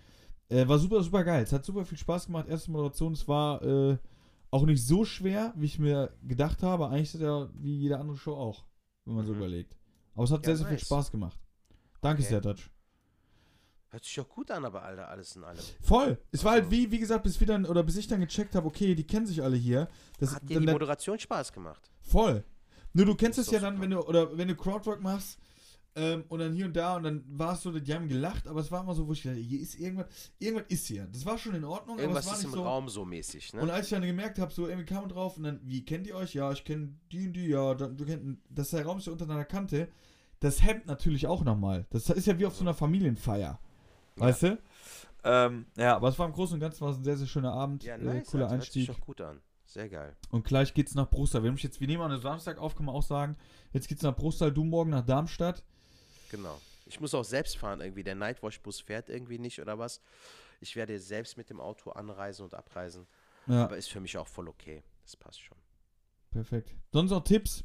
[0.49, 1.43] Äh, war super, super geil.
[1.43, 2.47] Es hat super viel Spaß gemacht.
[2.49, 3.97] Erste Moderation, es war äh,
[4.49, 6.87] auch nicht so schwer, wie ich mir gedacht habe.
[6.87, 8.65] Eigentlich ist es ja wie jede andere Show auch,
[9.05, 9.37] wenn man so Mhm.
[9.37, 9.77] überlegt.
[10.15, 10.85] Aber es hat Ja, sehr, sehr viel nice.
[10.85, 11.39] Spaß gemacht.
[12.01, 12.29] Danke Okay.
[12.29, 12.69] sehr, Dutch.
[13.89, 15.59] Hört sich doch gut an, aber Alter, alles in allem.
[15.81, 16.17] Voll.
[16.31, 18.55] Es war halt Also- wie, wie gesagt, bis wir dann, oder bis ich dann gecheckt
[18.55, 19.89] habe, okay, die kennen sich alle hier.
[20.17, 21.91] Das, Hat dir die Moderation Spaß gemacht?
[22.01, 22.43] voll.
[22.93, 23.83] Nur du kennst es ja dann, super.
[23.83, 25.39] wenn du, oder wenn du Crowdwork machst,
[25.95, 28.61] ähm, und dann hier und da und dann war es so, die haben gelacht, aber
[28.61, 30.07] es war immer so, wo ich dachte, hier ist irgendwas,
[30.39, 31.07] irgendwas ist hier.
[31.11, 32.69] Das war schon in Ordnung, Irgendwas aber ist es im war nicht so.
[32.69, 33.61] Raum so mäßig, ne?
[33.61, 36.15] Und als ich dann gemerkt habe, so irgendwie kam drauf und dann, wie kennt ihr
[36.15, 36.33] euch?
[36.33, 39.11] Ja, ich kenne die und die, ja, dann, du kennst, dass der Raum ist ja
[39.11, 39.89] untereinander kannte,
[40.39, 41.85] das hemmt natürlich auch nochmal.
[41.89, 43.59] Das ist ja wie auf so einer Familienfeier.
[44.15, 44.57] Weißt du?
[45.23, 47.53] Ähm, ja, aber es war im Großen und Ganzen war es ein sehr, sehr schöner
[47.53, 47.83] Abend.
[47.83, 48.87] ja, äh, nice, cooler Alter, hört sich Einstieg.
[48.87, 49.41] doch gut an.
[49.65, 50.15] Sehr geil.
[50.31, 51.43] Und gleich geht's nach Brustal.
[51.43, 53.37] Wir, haben jetzt, wir nehmen an einem Samstag auf, kann man auch sagen.
[53.71, 55.63] Jetzt geht's nach Brustal, du morgen nach Darmstadt.
[56.31, 56.59] Genau.
[56.85, 58.03] Ich muss auch selbst fahren irgendwie.
[58.03, 60.01] Der Nightwash-Bus fährt irgendwie nicht oder was.
[60.59, 63.05] Ich werde selbst mit dem Auto anreisen und abreisen.
[63.47, 64.83] Ja, Aber ist für mich auch voll okay.
[65.03, 65.57] Das passt schon.
[66.31, 66.73] perfekt.
[66.91, 67.63] Sonst noch Tipps?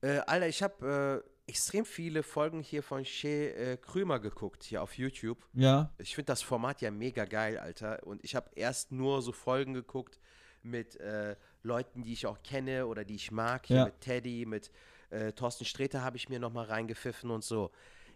[0.00, 4.82] Äh, Alter, ich habe äh, extrem viele Folgen hier von Shea äh, Krümer geguckt, hier
[4.82, 5.38] auf YouTube.
[5.52, 8.02] Ja, Ich finde das Format ja mega geil, Alter.
[8.04, 10.18] Und ich habe erst nur so Folgen geguckt
[10.62, 13.66] mit äh, Leuten, die ich auch kenne oder die ich mag.
[13.66, 13.84] Hier Ja.
[13.84, 14.70] mit Teddy, mit
[15.12, 17.70] äh, Thorsten Sträter habe ich mir nochmal reingepfiffen und so.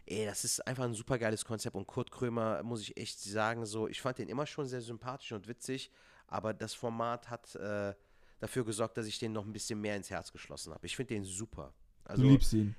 [0.06, 1.74] Ey, das ist einfach ein super geiles Konzept.
[1.76, 5.32] Und Kurt Krömer, muss ich echt sagen, so, ich fand den immer schon sehr sympathisch
[5.32, 5.90] und witzig,
[6.28, 7.92] aber das Format hat äh,
[8.38, 10.86] dafür gesorgt, dass ich den noch ein bisschen mehr ins Herz geschlossen habe.
[10.86, 11.72] Ich finde den super.
[12.04, 12.76] Also, du liebst ihn.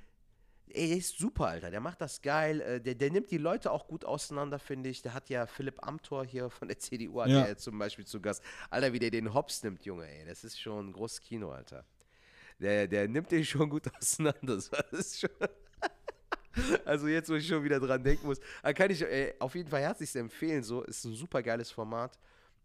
[0.70, 1.72] Ey, der ist super, Alter.
[1.72, 2.60] Der macht das geil.
[2.62, 5.02] Äh, Der, der nimmt die Leute auch gut auseinander, finde ich.
[5.02, 7.42] Der hat ja Philipp Amthor hier von der CDU, Ja.
[7.44, 8.44] er jetzt zum Beispiel zu Gast.
[8.70, 10.26] Alter, wie der den Hops nimmt, Junge, ey.
[10.26, 11.86] Das ist schon ein großes Kino, Alter.
[12.60, 14.56] Der, der nimmt den schon gut auseinander.
[14.56, 15.30] Das ist schon
[16.86, 18.40] also jetzt, wo ich schon wieder dran denken muss.
[18.76, 20.64] Kann ich ey, auf jeden Fall herzlichst empfehlen.
[20.64, 22.18] So, ist ein super geiles Format.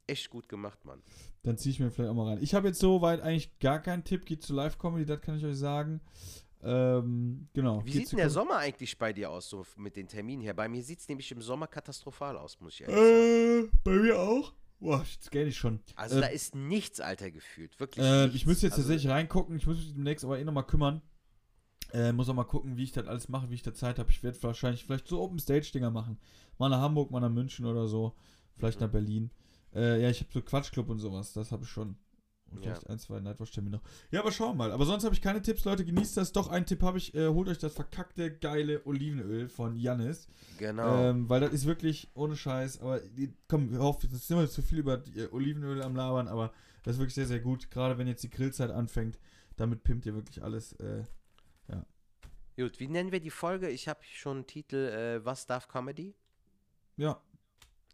[0.07, 1.03] Echt gut gemacht, Mann.
[1.43, 2.38] Dann ziehe ich mir vielleicht auch mal rein.
[2.43, 4.26] Ich habe jetzt soweit eigentlich gar keinen Tipp.
[4.26, 6.01] Geht zu Live-Comedy, das kann ich euch sagen.
[6.62, 7.84] Ähm, genau.
[7.84, 10.55] Wie Geht sieht denn der Sommer eigentlich bei dir aus, so mit den Terminen her?
[10.55, 13.64] Bei mir sieht es nämlich im Sommer katastrophal aus, muss ich ehrlich sagen.
[13.66, 14.53] Äh, bei mir auch.
[14.83, 15.78] Boah, jetzt kenne ich schon.
[15.95, 17.78] Also Äh, da ist nichts, Alter, gefühlt.
[17.78, 19.57] Wirklich Äh, ich müsste jetzt also, tatsächlich reingucken.
[19.57, 21.03] Ich muss mich demnächst aber eh nochmal kümmern.
[21.93, 24.11] Äh, muss auch mal gucken, wie ich das alles mache, wie ich da Zeit habe.
[24.11, 26.18] Ich werde wahrscheinlich vielleicht so Open Stage Dinger machen.
[26.59, 28.14] Mal nach Hamburg, mal nach München oder so.
[28.57, 29.30] Vielleicht nach Berlin.
[29.72, 31.33] Äh, ja, ich habe so Quatschclub und sowas.
[31.33, 31.97] Das habe ich schon.
[32.53, 33.82] Und vielleicht ein, zwei Nightwatch-Termine noch.
[34.11, 34.72] Ja, aber schauen wir mal.
[34.72, 35.84] Aber sonst habe ich keine Tipps, Leute.
[35.84, 36.32] Genießt das.
[36.32, 37.14] Doch, einen Tipp habe ich.
[37.14, 40.28] Äh, holt euch das verkackte, geile Olivenöl von Jannis.
[40.59, 40.96] Genau.
[41.11, 42.80] Ähm, weil das ist wirklich ohne Scheiß.
[42.80, 43.00] Aber
[43.48, 46.28] komm, wir hoffen, das ist immer zu viel über äh, Olivenöl am Labern.
[46.28, 47.70] Aber das ist wirklich sehr, sehr gut.
[47.70, 49.18] Gerade wenn jetzt die Grillzeit anfängt.
[49.57, 50.72] Damit pimpt ihr wirklich alles.
[50.74, 51.05] Äh,
[52.57, 53.70] Gut, wie nennen wir die Folge?
[53.70, 56.14] Ich habe schon einen Titel, äh, Was darf Comedy?
[56.98, 57.18] ja,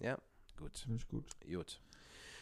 [0.01, 0.19] Ja,
[0.57, 0.77] gut.
[0.79, 1.25] finde ich gut.
[1.49, 1.81] Gut.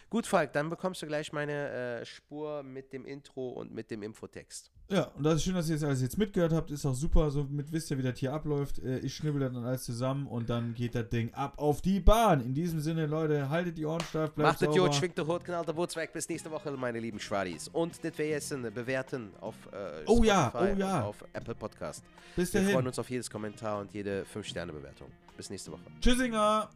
[0.08, 4.02] Gut, Falk, dann bekommst du gleich meine äh, Spur mit dem Intro und mit dem
[4.04, 4.70] Infotext.
[4.88, 6.70] Ja, und das ist schön, dass ihr das alles jetzt mitgehört habt.
[6.70, 7.28] Ist auch super.
[7.32, 8.78] Somit wisst ihr, wie das hier abläuft.
[8.78, 11.98] Äh, Ich schnibbel das dann alles zusammen und dann geht das Ding ab auf die
[11.98, 12.40] Bahn.
[12.40, 14.86] In diesem Sinne, Leute, haltet die Ohren steif, bleibt Macht es sauber.
[14.86, 16.12] gut, schwingt der Hut, knallt der Boots weg.
[16.12, 17.66] Bis nächste Woche, meine lieben Schwadis.
[17.66, 20.98] Und jetzt ein Bewerten auf äh, Oh ja, oh ja.
[21.00, 22.04] und auf Apple Podcast.
[22.36, 22.86] Bis Wir freuen dahin.
[22.86, 25.08] uns auf jedes Kommentar und jede 5-Sterne-Bewertung.
[25.36, 25.82] Bis nächste Woche.
[26.00, 26.70] Tschüssinger.